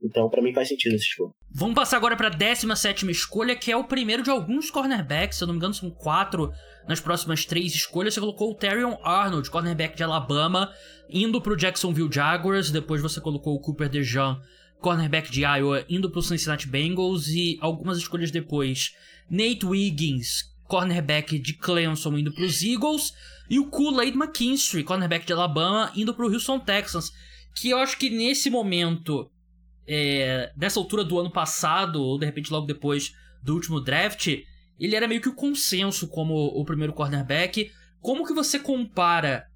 [0.04, 1.34] Então, para mim faz sentido esse escolha.
[1.50, 5.38] Vamos passar agora para a 17 escolha, que é o primeiro de alguns cornerbacks.
[5.38, 6.52] Se eu não me engano, são quatro
[6.88, 8.14] nas próximas três escolhas.
[8.14, 10.72] Você colocou o Terrion Arnold, cornerback de Alabama,
[11.10, 12.70] indo para o Jacksonville Jaguars.
[12.70, 14.39] Depois você colocou o Cooper DeJean,
[14.80, 17.28] cornerback de Iowa, indo para o Cincinnati Bengals.
[17.30, 18.93] E algumas escolhas depois,
[19.30, 23.14] Nate Wiggins, cornerback de Clemson, indo para os Eagles.
[23.50, 27.12] E o Kool-Aid McKinstry, cornerback de Alabama, indo para o Houston Texans.
[27.56, 29.32] Que eu acho que nesse momento,
[29.88, 34.28] é, nessa altura do ano passado, ou de repente logo depois do último draft,
[34.80, 37.72] ele era meio que o consenso como o primeiro cornerback.
[38.02, 39.48] Como que você compara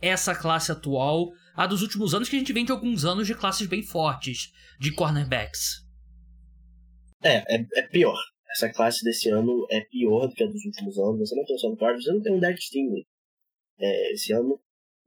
[0.00, 3.34] essa classe atual à dos últimos anos, que a gente vem de alguns anos de
[3.34, 5.84] classes bem fortes de cornerbacks?
[7.22, 8.18] É, é, é pior.
[8.50, 11.28] Essa classe desse ano é pior do que a dos últimos anos.
[11.28, 13.06] Você não tem o Sam você não tem um Derek Stingley
[13.78, 14.60] é, esse ano.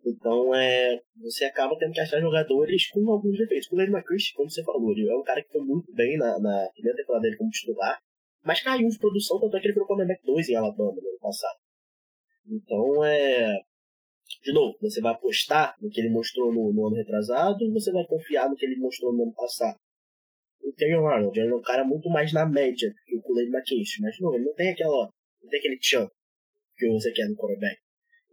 [0.05, 3.69] Então, é, você acaba tendo que achar jogadores com alguns defeitos.
[3.71, 6.39] O Lane McChrist, como você falou, ele é um cara que foi muito bem na,
[6.39, 7.99] na primeira temporada dele como titular,
[8.43, 11.19] mas caiu de produção, tanto é que ele virou cornerback 2 em Alabama no ano
[11.19, 11.57] passado.
[12.47, 13.59] Então, é.
[14.43, 18.05] De novo, você vai apostar no que ele mostrou no, no ano retrasado você vai
[18.05, 19.75] confiar no que ele mostrou no ano passado?
[20.61, 24.15] O Terry Arnold ele é um cara muito mais na média que o Kool-Aid mas
[24.15, 25.09] de novo, ele não tem aquela.
[25.41, 26.07] não tem aquele tchan
[26.77, 27.79] que você quer no quarterback.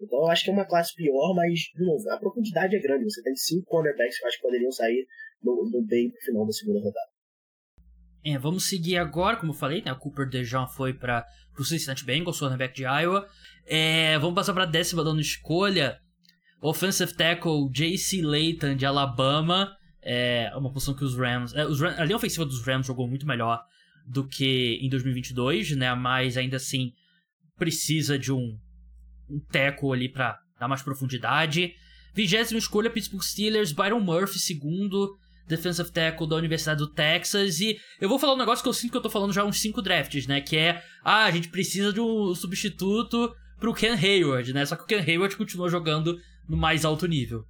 [0.00, 3.04] Então eu acho que é uma classe pior, mas, de novo, a profundidade é grande.
[3.04, 5.06] Você tem cinco cornerbacks que eu acho que poderiam sair
[5.42, 7.16] no, no bem pro final da segunda rodada.
[8.24, 9.92] É, vamos seguir agora, como eu falei, né?
[9.92, 11.24] O Cooper DeJean foi para
[11.58, 13.26] o Cincinnati Bengals, cornerback de Iowa.
[13.64, 15.98] É, vamos passar para a décima dona escolha.
[16.60, 18.22] Offensive tackle J.C.
[18.22, 19.76] Layton de Alabama.
[20.02, 21.98] É uma posição que os Rams, é, os Rams.
[21.98, 23.62] A linha ofensiva dos Rams jogou muito melhor
[24.06, 25.94] do que em 2022, né?
[25.94, 26.92] Mas ainda assim
[27.56, 28.58] precisa de um,
[29.28, 31.74] um teco ali para dar mais profundidade.
[32.14, 35.16] Vigésima escolha, Pittsburgh Steelers, Byron Murphy, segundo
[35.46, 37.60] defensive tackle da Universidade do Texas.
[37.60, 39.60] E eu vou falar um negócio que eu sinto que eu tô falando já uns
[39.60, 40.40] cinco drafts, né?
[40.40, 44.64] Que é, ah, a gente precisa de um substituto pro Ken Hayward, né?
[44.66, 46.18] Só que o Ken Hayward continua jogando
[46.48, 47.44] no mais alto nível.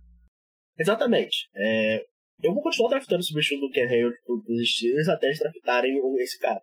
[0.78, 1.48] Exatamente.
[1.54, 2.04] É,
[2.42, 6.38] eu vou continuar draftando o substituto do Ken Hayward pros Steelers até eles draftarem esse
[6.38, 6.60] cara.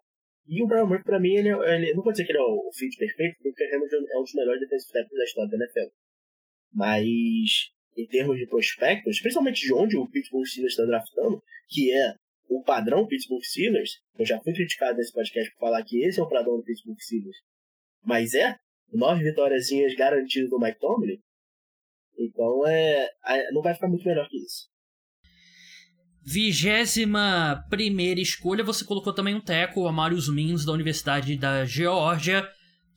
[0.47, 2.41] E o Brian Murphy, pra mim, ele, é, ele não vou dizer que ele é
[2.41, 5.95] o fit perfeito, porque Hayward é um dos melhores defensive tackles da história da NFL.
[6.73, 12.15] Mas, em termos de prospectos, principalmente de onde o Pittsburgh Steelers está draftando, que é
[12.49, 16.23] o padrão Pittsburgh Steelers, eu já fui criticado nesse podcast por falar que esse é
[16.23, 17.37] o padrão do Pittsburgh Steelers,
[18.03, 18.57] mas é,
[18.91, 21.19] nove vitóriazinhas garantidas do Mike Tomlin,
[22.17, 23.09] então é,
[23.51, 24.72] não vai ficar muito melhor que isso.
[26.25, 32.47] Vigésima primeira escolha, você colocou também um teco, o Amarius Mins, da Universidade da Geórgia,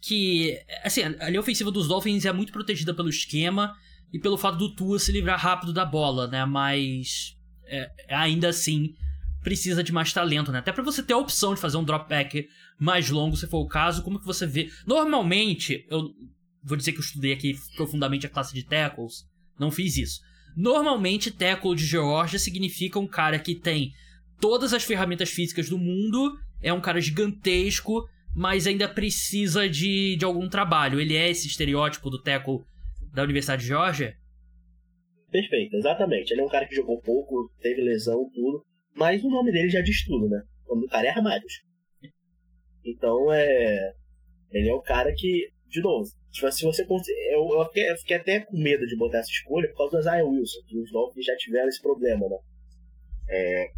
[0.01, 3.75] que, assim, a linha ofensiva dos Dolphins é muito protegida pelo esquema
[4.13, 6.45] e pelo fato do Tua se livrar rápido da bola, né?
[6.45, 8.95] Mas, é, ainda assim,
[9.43, 10.61] precisa de mais talento, né?
[10.61, 12.49] Até para você ter a opção de fazer um drop back
[12.79, 14.71] mais longo, se for o caso, como que você vê?
[14.87, 16.11] Normalmente, eu
[16.63, 19.25] vou dizer que eu estudei aqui profundamente a classe de tackles,
[19.59, 20.21] não fiz isso.
[20.57, 23.93] Normalmente, tackle de Georgia significa um cara que tem
[24.41, 30.25] todas as ferramentas físicas do mundo, é um cara gigantesco, mas ainda precisa de, de
[30.25, 30.99] algum trabalho.
[30.99, 32.65] Ele é esse estereótipo do tackle
[33.13, 34.17] da Universidade de Georgia?
[35.31, 36.33] Perfeito, exatamente.
[36.33, 39.83] Ele é um cara que jogou pouco, teve lesão, tudo, mas o nome dele já
[39.83, 40.43] diz tudo, né?
[40.67, 41.53] O nome do cara é Armários.
[42.85, 43.95] Então, é.
[44.53, 48.17] Ele é o cara que, de novo, Tipo, se você eu, eu, fiquei, eu fiquei
[48.17, 51.25] até com medo de botar essa escolha por causa do Isaiah Wilson, que os Dolphins
[51.25, 52.37] já tiveram esse problema, né?
[53.31, 53.71] É,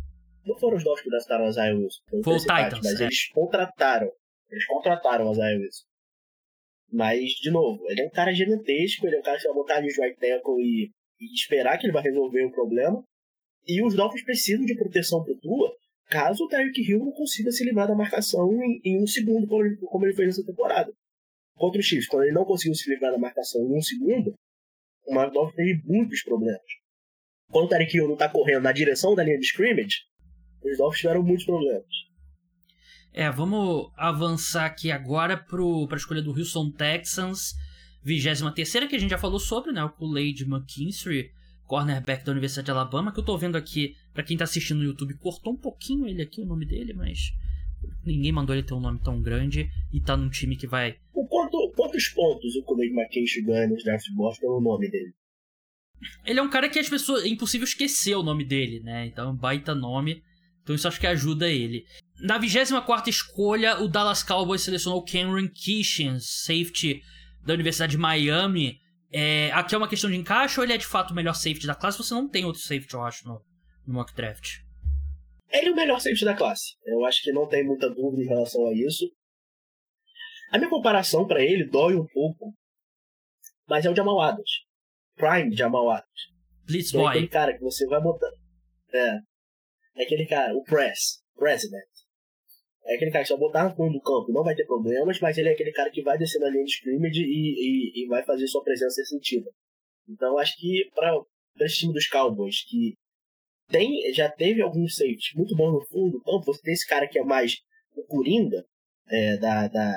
[0.44, 3.04] não foram os Dolphins que draftaram o Isaiah Wilson, foi o Titans, mas é.
[3.04, 4.10] eles contrataram.
[4.50, 5.84] Eles contrataram o Isaiah Wilson.
[6.90, 9.76] Mas, de novo, ele é um cara gigantesco, ele é um cara que vai botar
[9.76, 13.04] ali o right tackle e, e esperar que ele vai resolver o problema.
[13.68, 15.76] E os Dolphins precisam de proteção pro Tua,
[16.10, 19.64] caso o Tyreek Hill não consiga se livrar da marcação em, em um segundo, como
[19.64, 20.92] ele, como ele fez nessa temporada
[21.58, 24.34] contra o Chiefs, quando ele não conseguiu se livrar da marcação em um segundo,
[25.06, 26.62] o Mark teve muitos problemas.
[27.50, 30.02] Quando o Tarek Hill não está correndo na direção da linha de scrimmage,
[30.62, 31.86] os Dolphins tiveram muitos problemas.
[33.12, 37.54] É, vamos avançar aqui agora para a escolha do Houston Texans,
[38.04, 39.82] 23 que a gente já falou sobre, né?
[39.82, 41.32] O Kool-Aid McKinstry,
[41.64, 44.84] cornerback da Universidade de Alabama, que eu tô vendo aqui, para quem tá assistindo no
[44.84, 47.32] YouTube, cortou um pouquinho ele aqui, o nome dele, mas
[48.04, 50.96] ninguém mandou ele ter um nome tão grande e tá num time que vai.
[51.12, 55.12] Quanto, quantos pontos o Kool-Aid McKinstry ganha nos draft boards pelo nome dele?
[56.24, 57.24] Ele é um cara que as pessoas.
[57.24, 59.06] É impossível esquecer o nome dele, né?
[59.06, 60.22] Então é um baita nome.
[60.62, 61.84] Então isso acho que ajuda ele.
[62.20, 67.02] Na 24 escolha, o Dallas Cowboys selecionou Cameron Kitchens, safety
[67.44, 68.78] da Universidade de Miami.
[69.10, 71.66] É, aqui é uma questão de encaixe ou ele é de fato o melhor safety
[71.66, 71.96] da classe?
[71.98, 73.40] Você não tem outro safety, eu acho, no,
[73.86, 74.58] no mock draft.
[75.50, 76.76] Ele é o melhor safety da classe.
[76.84, 79.10] Eu acho que não tem muita dúvida em relação a isso.
[80.50, 82.54] A minha comparação para ele dói um pouco,
[83.66, 84.50] mas é o Jamal Adams.
[85.16, 86.38] Prime Jamal Adams.
[86.64, 88.30] Blitz é aquele cara que você vai botar.
[88.92, 89.18] É.
[89.96, 91.22] É aquele cara, o Press.
[91.34, 91.88] President.
[92.84, 95.36] É aquele cara que só botar no fundo do campo não vai ter problemas, mas
[95.36, 98.24] ele é aquele cara que vai descer na linha de scrimmage e, e, e vai
[98.24, 99.50] fazer sua presença ser sentida.
[100.08, 101.14] Então acho que para
[101.60, 102.96] esse time dos Cowboys, que
[103.68, 107.06] tem, já teve alguns safeties muito bons no fundo do campo, você tem esse cara
[107.06, 107.56] que é mais
[107.94, 108.64] o Coringa
[109.08, 109.90] é, da, da,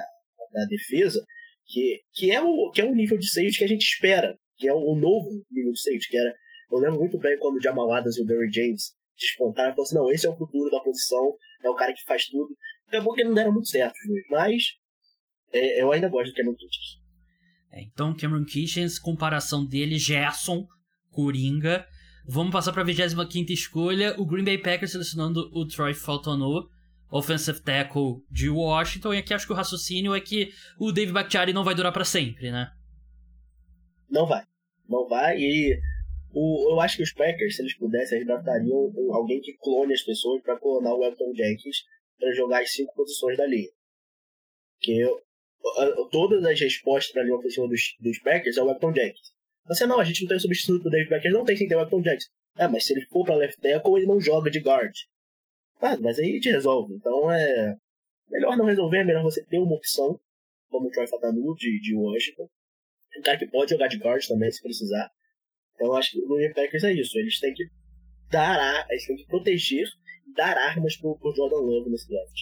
[0.52, 1.24] da defesa,
[1.66, 4.68] que, que, é o, que é o nível de safety que a gente espera, que
[4.68, 6.36] é o, novo nível de safety, que era,
[6.72, 9.84] eu lembro muito bem quando o Jamal Adams e o Derry James despontaram, e falaram
[9.84, 12.56] assim, não, esse é o futuro da posição, é o cara que faz tudo.
[12.88, 13.96] Acabou que não deram muito certo,
[14.30, 14.64] mas
[15.54, 17.00] é, eu ainda gosto do Cameron Kitchens.
[17.72, 20.68] É, então, Cameron Kitchens, comparação dele, Gerson,
[21.12, 21.86] Coringa.
[22.28, 26.70] Vamos passar para a 25 escolha, o Green Bay Packers selecionando o Troy Faltonou,
[27.10, 31.54] offensive tackle de Washington, e aqui acho que o raciocínio é que o Dave Bakhtiari
[31.54, 32.72] não vai durar para sempre, né?
[34.10, 34.44] Não vai.
[34.88, 35.80] Não vai, e
[36.34, 40.02] o, eu acho que os Packers, se eles pudessem, eles draftariam alguém que clone as
[40.02, 41.84] pessoas para clonar o Elton Jenkins
[42.20, 43.70] para jogar as cinco posições da linha.
[44.80, 45.04] Que
[46.12, 49.34] todas as respostas para a linha ofensiva dos, dos Packers é o Elton Jenkins.
[49.68, 51.82] Você não, a gente não tem substituto pro David Packers, não tem sim, tem o
[51.82, 52.30] Elton Jenkins.
[52.56, 54.94] Ah, mas se ele for para left tackle, ele não joga de guard.
[55.82, 56.94] Ah, mas aí gente resolve.
[56.96, 57.76] Então é.
[58.30, 60.20] Melhor não resolver, é melhor você ter uma opção,
[60.70, 62.50] como o Troy Fatanu de, de Washington.
[63.18, 65.10] Um cara que pode jogar de guard também, se precisar.
[65.76, 67.18] Então eu acho que o Green Packers é isso.
[67.18, 67.66] Eles têm que
[68.30, 69.86] dar, eles têm que proteger
[70.36, 72.40] dar armas pro, pro Jordan Love nesse draft.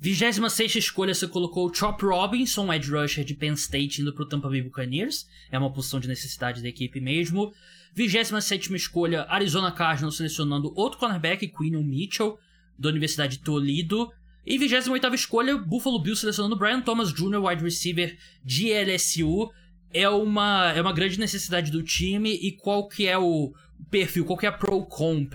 [0.00, 4.48] 26 escolha você colocou o Chop Robinson, edge rusher de Penn State, indo pro Tampa
[4.48, 5.26] Bay Buccaneers.
[5.50, 7.52] É uma posição de necessidade da equipe mesmo.
[7.94, 12.38] 27 escolha, Arizona Cardinals selecionando outro cornerback, Quinn Mitchell,
[12.78, 14.10] da Universidade de Toledo.
[14.44, 19.50] E 28 escolha, Buffalo Bills selecionando Brian Thomas Jr., wide receiver de LSU
[19.94, 23.54] é uma, é uma grande necessidade do time e qual que é o
[23.90, 25.34] perfil, qual que é a pro comp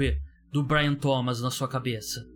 [0.52, 2.28] do Brian Thomas na sua cabeça?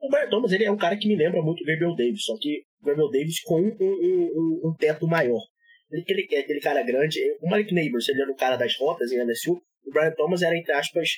[0.00, 2.36] O Brian Thomas ele é um cara que me lembra muito o Gabriel Davis, só
[2.38, 5.42] que o Gabriel Davis com um, um, um, um teto maior.
[5.90, 9.12] Ele, ele é aquele cara grande, o Malik Neighbors, ele era o cara das rotas
[9.12, 11.08] em LSU, o Brian Thomas era, entre aspas,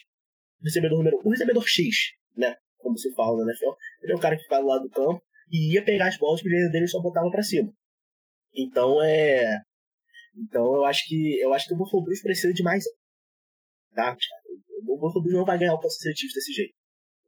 [0.60, 2.56] o recebedor número o recebedor X, né?
[2.78, 3.72] Como se fala na NFL.
[4.02, 6.40] Ele é um cara que ficava do lado do campo e ia pegar as bolas,
[6.40, 7.72] o dele só botava para cima.
[8.54, 9.60] Então é.
[10.36, 12.84] Então eu acho que eu acho que o Buffalo Bills precisa de mais.
[13.94, 14.16] Tá?
[14.88, 16.74] O Buffalo Bills não vai ganhar o Kansas desse jeito.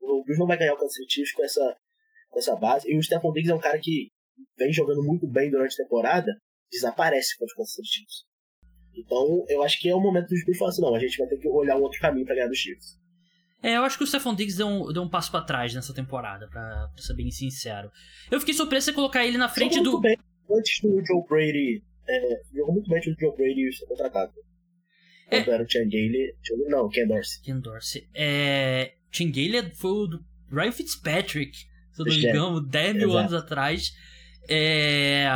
[0.04, 1.76] O Bills não vai ganhar o Kansas City com essa,
[2.30, 2.90] com essa base.
[2.90, 4.08] E o Stephon Diggs é um cara que
[4.56, 6.32] vem jogando muito bem durante a temporada,
[6.70, 8.04] desaparece contra o Kansas City
[8.96, 11.28] Então eu acho que é o momento dos Bills falar assim: não, a gente vai
[11.28, 12.98] ter que olhar um outro caminho para ganhar dos Chiefs.
[13.62, 15.94] É, eu acho que o Stephon Diggs deu um, deu um passo para trás nessa
[15.94, 17.90] temporada, pra, pra, ser bem sincero.
[18.30, 19.98] Eu fiquei surpreso você colocar ele na frente do.
[20.00, 20.18] Bem
[20.50, 21.82] antes do Joe Brady.
[22.06, 24.32] É, jogou muito bem antes do Joe Brady ser contratado.
[25.30, 25.40] É.
[25.40, 26.34] Quando era o Chan Gailey.
[26.68, 27.42] Não, Ken Dorsey.
[27.42, 28.08] Ken Dorsey.
[28.14, 33.08] É, Chan Gailey foi o do Ryan Fitzpatrick, se eu não me engano, 10 mil
[33.08, 33.18] Exato.
[33.18, 33.92] anos atrás.
[34.48, 35.26] É,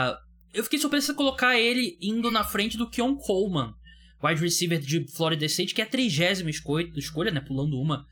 [0.53, 3.75] eu fiquei surpreso de colocar ele indo na frente do Keon Coleman,
[4.23, 7.41] wide receiver de Florida State, que é a trigésima escolha, escolha, né?
[7.41, 8.07] Pulando uma.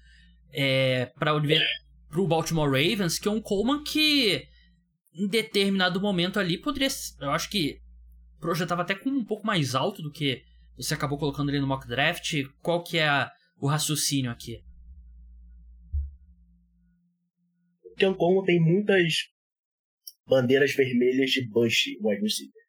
[0.52, 4.46] É, para o Baltimore Ravens, Keon Coleman que
[5.14, 6.88] em determinado momento ali poderia.
[7.20, 7.80] Eu acho que
[8.40, 10.42] projetava até com um pouco mais alto do que
[10.76, 12.34] você acabou colocando ali no mock draft.
[12.60, 14.62] Qual que é a, o raciocínio aqui?
[17.84, 19.30] O Cancon tem muitas
[20.26, 22.62] bandeiras vermelhas de Bush wide receiver.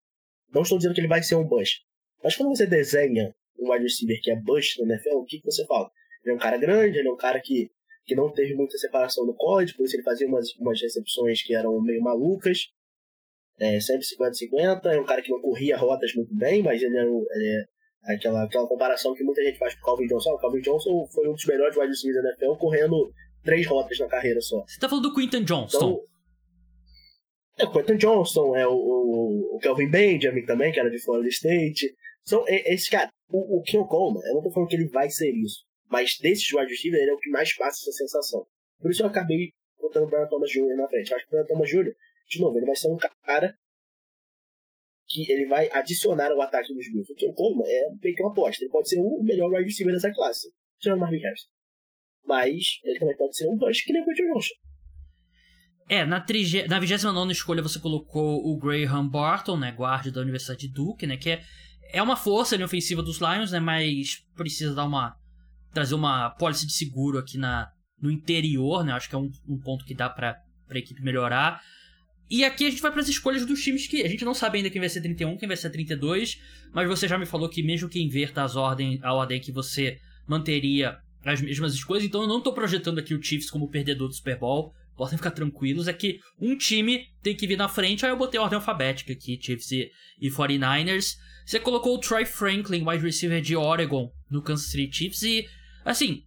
[0.53, 1.81] Não estou dizendo que ele vai ser um Bush.
[2.23, 5.45] Mas quando você desenha um wide receiver que é Bush no NFL, o que, que
[5.45, 5.89] você fala?
[6.23, 7.69] Ele é um cara grande, ele é um cara que
[8.07, 11.53] que não teve muita separação no college, por isso ele fazia umas, umas recepções que
[11.53, 12.69] eram meio malucas.
[13.59, 17.01] É, sempre 50-50, é um cara que não corria rotas muito bem, mas ele é,
[17.01, 17.65] ele é
[18.07, 20.31] aquela, aquela comparação que muita gente faz com o Calvin Johnson.
[20.31, 23.11] O Calvin Johnson foi um dos melhores wide receivers da NFL, correndo
[23.43, 24.63] três rotas na carreira só.
[24.65, 25.77] Você tá falando do Quinton Johnston?
[25.77, 26.17] Então,
[27.57, 31.27] é o Quentin Johnston, é o, o, o Kelvin Benjamin também, que era de Florida
[31.29, 31.91] State.
[32.23, 33.09] São é, esses caras.
[33.29, 35.65] O, o Kim Coleman, eu não tô falando que ele vai ser isso.
[35.89, 38.45] Mas desses wide receiver, ele é o que mais passa essa sensação.
[38.79, 40.75] Por isso eu acabei botando o Brian Thomas Jr.
[40.77, 41.11] na frente.
[41.11, 41.93] Eu acho que o Brian Thomas Jr.,
[42.29, 43.55] de novo, ele vai ser um cara
[45.07, 47.11] que ele vai adicionar ao ataque dos Bills.
[47.11, 48.63] O que como é meio que uma aposta.
[48.63, 50.49] Ele pode ser o melhor wide receiver dessa classe,
[50.79, 51.47] tirando o Marvin Harrison.
[52.25, 54.53] Mas ele também pode ser um bust que nem o Quentin Johnson.
[55.89, 56.67] É, na, trige...
[56.67, 61.15] na 29 escolha você colocou o Graham Barton, né, guarda da Universidade de Duke, né,
[61.15, 61.41] que é,
[61.93, 65.15] é uma força ofensiva dos Lions, né, mas precisa dar uma
[65.73, 68.93] trazer uma policy de seguro aqui na, no interior, né?
[68.93, 70.35] Acho que é um, um ponto que dá pra,
[70.67, 71.61] pra equipe melhorar.
[72.29, 74.57] E aqui a gente vai para as escolhas dos times que a gente não sabe
[74.57, 76.41] ainda quem vai ser 31, quem vai ser 32,
[76.73, 79.99] mas você já me falou que mesmo que inverta as ordem, a ordem que você
[80.27, 84.13] manteria as mesmas escolhas, então eu não tô projetando aqui o Chiefs como perdedor do
[84.13, 88.11] Super Bowl, podem ficar tranquilos, é que um time tem que vir na frente, aí
[88.11, 91.17] eu botei a ordem alfabética aqui, Chiefs e, e 49ers.
[91.45, 95.47] Você colocou o Troy Franklin, wide receiver de Oregon, no Kansas City Chiefs, e,
[95.85, 96.23] assim,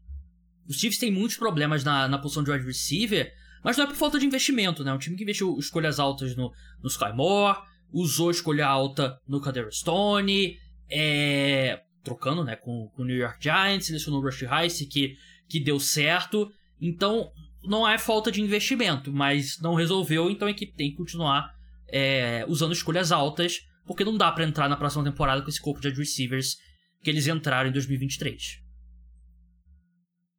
[0.68, 3.32] os Chiefs têm muitos problemas na, na posição de wide receiver,
[3.62, 4.92] mas não é por falta de investimento, né?
[4.92, 6.50] Um time que investiu escolhas altas no,
[6.82, 7.58] no Sky Moore,
[7.92, 10.56] usou escolha alta no Kader Stone,
[10.90, 15.16] é, trocando né, com, com o New York Giants, selecionou o Rush Rice, que,
[15.48, 16.50] que deu certo.
[16.80, 17.30] Então,
[17.62, 21.50] não é falta de investimento, mas não resolveu, então a equipe tem que continuar
[21.88, 25.80] é, usando escolhas altas, porque não dá para entrar na próxima temporada com esse corpo
[25.80, 26.56] de receivers
[27.02, 28.60] que eles entraram em 2023.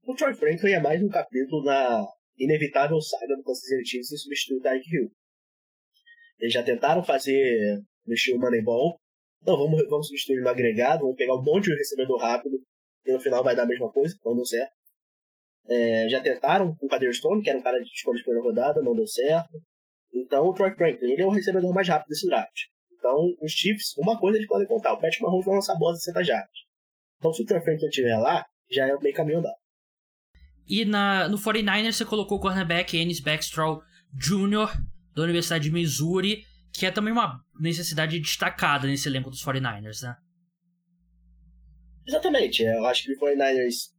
[0.03, 2.05] O Troy Franklin é mais um capítulo na
[2.43, 5.11] inevitável saga do City Chiefs em substituir o Tyreek Hill.
[6.39, 8.99] Eles já tentaram fazer no estilo Moneyball,
[9.41, 12.59] então vamos, vamos substituir no agregado, vamos pegar um monte de recebedor rápido
[13.05, 14.71] e no final vai dar a mesma coisa, não deu certo.
[15.69, 18.81] É, já tentaram o Kader Stone, que era um cara de escolha de primeira rodada,
[18.81, 19.61] não deu certo.
[20.13, 22.59] Então o Troy Franklin, ele é o recebedor mais rápido desse draft.
[22.91, 26.03] Então os Chiefs, uma coisa eles podem contar, o Patrick Mahomes vai lançar bola de
[26.03, 26.57] 60 jardas.
[27.17, 29.60] Então se o Troy Franklin estiver lá, já é meio caminho andado.
[30.71, 33.81] E na, no 49ers você colocou o cornerback Ennis Backstraw
[34.13, 34.71] Jr.,
[35.13, 40.15] da Universidade de Missouri, que é também uma necessidade destacada nesse elenco dos 49ers, né?
[42.07, 42.63] Exatamente.
[42.63, 43.91] Eu acho que o 49ers.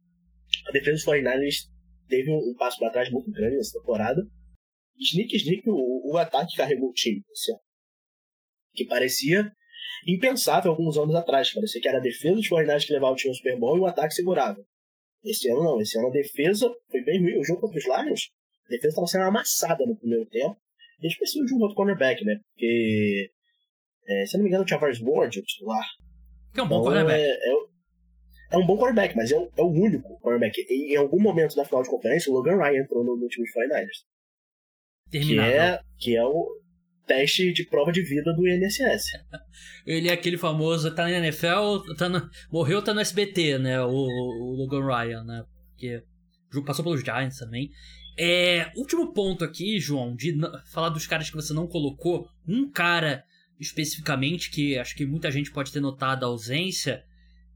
[0.67, 1.69] A defesa dos 49ers
[2.07, 4.23] teve um, passo para trás muito grande nessa temporada.
[4.97, 7.23] Sneak, sneak, o, o ataque carregou o time.
[7.31, 7.53] Assim,
[8.73, 9.51] que parecia
[10.07, 11.53] impensável alguns anos atrás.
[11.53, 13.81] Parecia que era a defesa dos 49ers que levava o time ao Super Bowl e
[13.81, 14.59] o ataque segurava.
[15.23, 15.81] Esse ano não.
[15.81, 17.39] Esse ano a defesa foi bem ruim.
[17.39, 18.31] O jogo contra os Lions,
[18.67, 20.57] a defesa estava sendo amassada no primeiro tempo.
[21.01, 22.39] Eles precisam de um outro cornerback, né?
[22.49, 23.31] Porque,
[24.07, 25.85] é, se eu não me engano, o Tavares Ward, o titular.
[26.53, 27.21] Que é um bom então, cornerback.
[27.21, 27.53] É, é,
[28.51, 30.59] é, um bom cornerback, mas é o, é o único cornerback.
[30.69, 33.45] Em, em, algum momento da final de conferência, o Logan Ryan entrou no, no time
[33.45, 34.13] de 49ers.
[35.11, 36.62] Que é, que é o
[37.05, 39.05] teste de prova de vida do INSS.
[39.85, 43.81] Ele é aquele famoso, tá na NFL, tá no, morreu, tá no SBT, né?
[43.81, 45.43] O, o Logan Ryan, né?
[45.69, 46.03] Porque
[46.65, 47.71] passou pelos Giants também.
[48.17, 50.37] É, último ponto aqui, João, de
[50.71, 52.27] falar dos caras que você não colocou.
[52.47, 53.23] Um cara
[53.59, 57.03] especificamente que acho que muita gente pode ter notado a ausência,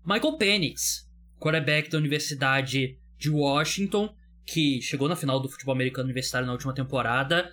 [0.06, 1.08] Michael Penix,
[1.40, 4.14] quarterback da Universidade de Washington,
[4.46, 7.52] que chegou na final do futebol americano universitário na última temporada.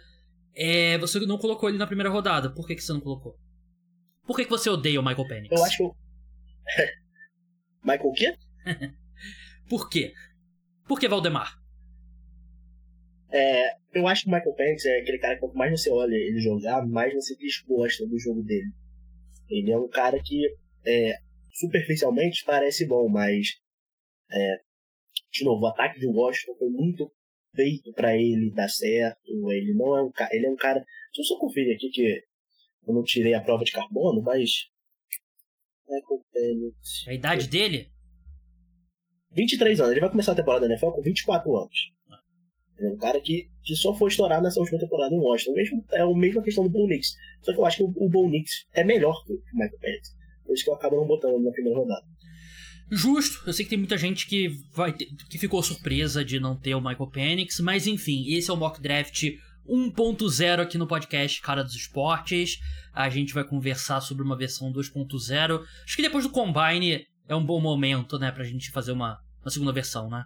[0.57, 2.51] É, você não colocou ele na primeira rodada.
[2.51, 3.37] Por que, que você não colocou?
[4.27, 5.57] Por que, que você odeia o Michael Penix?
[5.57, 5.85] Eu acho que.
[7.83, 8.35] Michael o quê?
[9.69, 10.13] Por quê?
[10.87, 11.59] Por que Valdemar?
[13.31, 16.15] É, eu acho que o Michael Penix é aquele cara que quanto mais você olha
[16.15, 18.71] ele jogar, mais você desgosta do jogo dele.
[19.49, 20.47] Ele é um cara que
[20.87, 21.19] é,
[21.53, 23.59] superficialmente parece bom, mas
[24.31, 24.61] é,
[25.33, 27.11] de novo, o ataque de Washington foi muito
[27.55, 29.21] feito para ele dar certo.
[29.51, 30.35] Ele não é um cara.
[30.35, 30.81] Ele é um cara.
[30.81, 32.23] Deixa eu só conferir aqui que
[32.87, 34.69] eu não tirei a prova de carbono, mas.
[35.89, 37.05] Michael Penix.
[37.07, 37.89] A idade dele?
[39.33, 39.93] 23 anos.
[39.93, 41.95] Ele vai começar a temporada da NFL com 24 anos.
[42.79, 45.53] É um cara que, que só foi estourar nessa última temporada em Washington.
[45.53, 47.15] Mesmo, é a mesma questão do Bo Nix.
[47.43, 50.11] Só que eu acho que o, o Bo Nix é melhor que o Michael Penix.
[50.45, 52.05] Por isso que eu acabo não botando na primeira rodada.
[52.95, 56.57] Justo, eu sei que tem muita gente que, vai ter, que ficou surpresa de não
[56.57, 59.25] ter o Michael Penix, mas enfim, esse é o Mock Draft
[59.67, 62.61] 1.0 aqui no podcast Cara dos Esportes.
[62.93, 65.65] A gente vai conversar sobre uma versão 2.0.
[65.85, 69.51] Acho que depois do Combine é um bom momento, né, pra gente fazer uma, uma
[69.51, 70.25] segunda versão, né?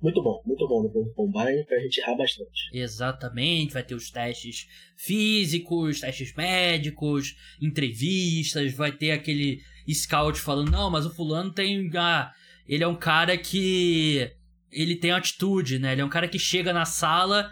[0.00, 2.70] Muito bom, muito bom depois do Combine pra gente errar bastante.
[2.72, 9.60] Exatamente, vai ter os testes físicos, testes médicos, entrevistas, vai ter aquele
[9.94, 11.90] scout falando, não, mas o fulano tem.
[11.96, 12.32] Ah,
[12.68, 14.30] ele é um cara que.
[14.70, 15.92] Ele tem atitude, né?
[15.92, 17.50] Ele é um cara que chega na sala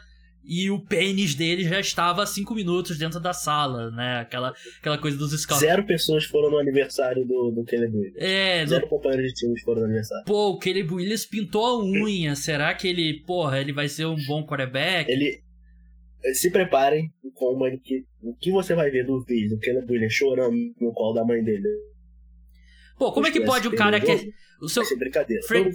[0.49, 4.21] e o pênis dele já estava há cinco minutos dentro da sala, né?
[4.21, 5.61] Aquela, aquela coisa dos scouts.
[5.61, 8.23] Zero pessoas foram no aniversário do, do Caleb Williams.
[8.23, 10.25] É, Zero companheiros de time foram no aniversário.
[10.25, 12.37] Pô, o Caleb Williams pintou a unha.
[12.37, 15.11] Será que ele, porra, ele vai ser um bom quarterback?
[15.11, 15.43] Ele.
[16.35, 20.15] Se preparem com uma que, o que você vai ver do vídeo do Caleb Williams
[20.15, 21.69] chorando no colo da mãe dele.
[22.99, 24.11] Pô, como é que pode um cara que.
[24.11, 24.25] É
[24.61, 24.85] o seu.
[24.85, 25.43] Ser brincadeira.
[25.47, 25.71] Fran...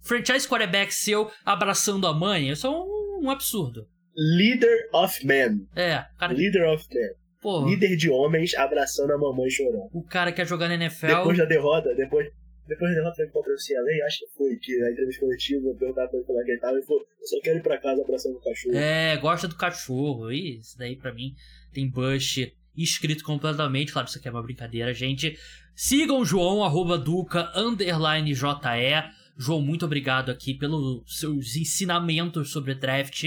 [0.00, 2.50] Franchise quarterback seu abraçando a mãe?
[2.50, 3.88] Isso é um, um absurdo.
[4.16, 5.66] Leader of Men.
[5.74, 6.32] É, cara.
[6.32, 7.10] Leader of Men.
[7.40, 7.70] Porra.
[7.70, 9.88] Líder de homens abraçando a mamãe chorando.
[9.92, 11.06] O cara quer jogar na NFL.
[11.06, 12.26] Depois da derrota, depois,
[12.66, 16.18] depois da derrota contra o CLA, acho que foi que na entrevista coletiva perguntaram pra
[16.18, 18.36] ele como é que ele tava e falou: Eu só quero ir pra casa abraçando
[18.36, 18.74] o cachorro.
[18.74, 20.32] É, gosta do cachorro.
[20.32, 21.34] Isso daí pra mim
[21.72, 23.92] tem Bush escrito completamente.
[23.92, 25.38] Claro, isso aqui é uma brincadeira, gente.
[25.78, 29.12] Sigam o João, arroba Duca, underline JE.
[29.36, 33.24] João, muito obrigado aqui pelos seus ensinamentos sobre draft.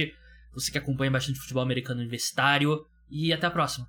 [0.52, 2.88] Você que acompanha bastante futebol americano universitário.
[3.08, 3.88] E até a próxima.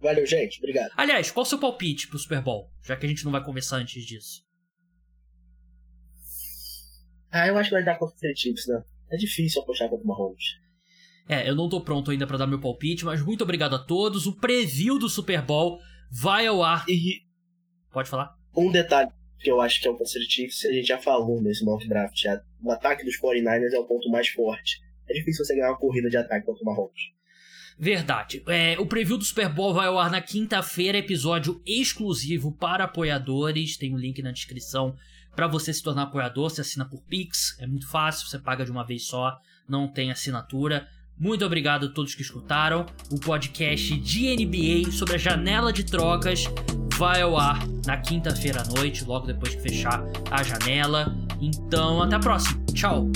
[0.00, 0.58] Valeu, gente.
[0.58, 0.92] Obrigado.
[0.96, 2.70] Aliás, qual o seu palpite pro Super Bowl?
[2.84, 4.46] Já que a gente não vai conversar antes disso.
[7.28, 8.84] Ah, eu acho que vai dar contra o Chiefs, né?
[9.10, 10.67] É difícil apostar contra o Mahomes.
[11.28, 14.26] É, eu não tô pronto ainda para dar meu palpite, mas muito obrigado a todos.
[14.26, 15.78] O preview do Super Bowl
[16.10, 16.84] vai ao ar.
[16.88, 17.22] E
[17.92, 18.36] Pode falar?
[18.56, 21.40] um detalhe que eu acho que é o Kansas City Chiefs, a gente já falou
[21.40, 22.16] nesse mock draft.
[22.20, 22.42] já.
[22.62, 24.80] O ataque dos 49ers é o ponto mais forte.
[25.08, 27.12] É difícil você ganhar uma corrida de ataque contra o Mahomes.
[27.78, 28.42] Verdade.
[28.48, 33.76] É, o preview do Super Bowl vai ao ar na quinta-feira, episódio exclusivo para apoiadores.
[33.76, 34.96] Tem o um link na descrição
[35.36, 36.50] para você se tornar apoiador.
[36.50, 40.10] Você assina por Pix, é muito fácil, você paga de uma vez só, não tem
[40.10, 40.88] assinatura.
[41.18, 42.86] Muito obrigado a todos que escutaram.
[43.10, 46.44] O podcast de NBA sobre a janela de trocas
[46.96, 51.16] vai ao ar na quinta-feira à noite, logo depois que fechar a janela.
[51.40, 52.60] Então, até a próxima.
[52.72, 53.10] Tchau.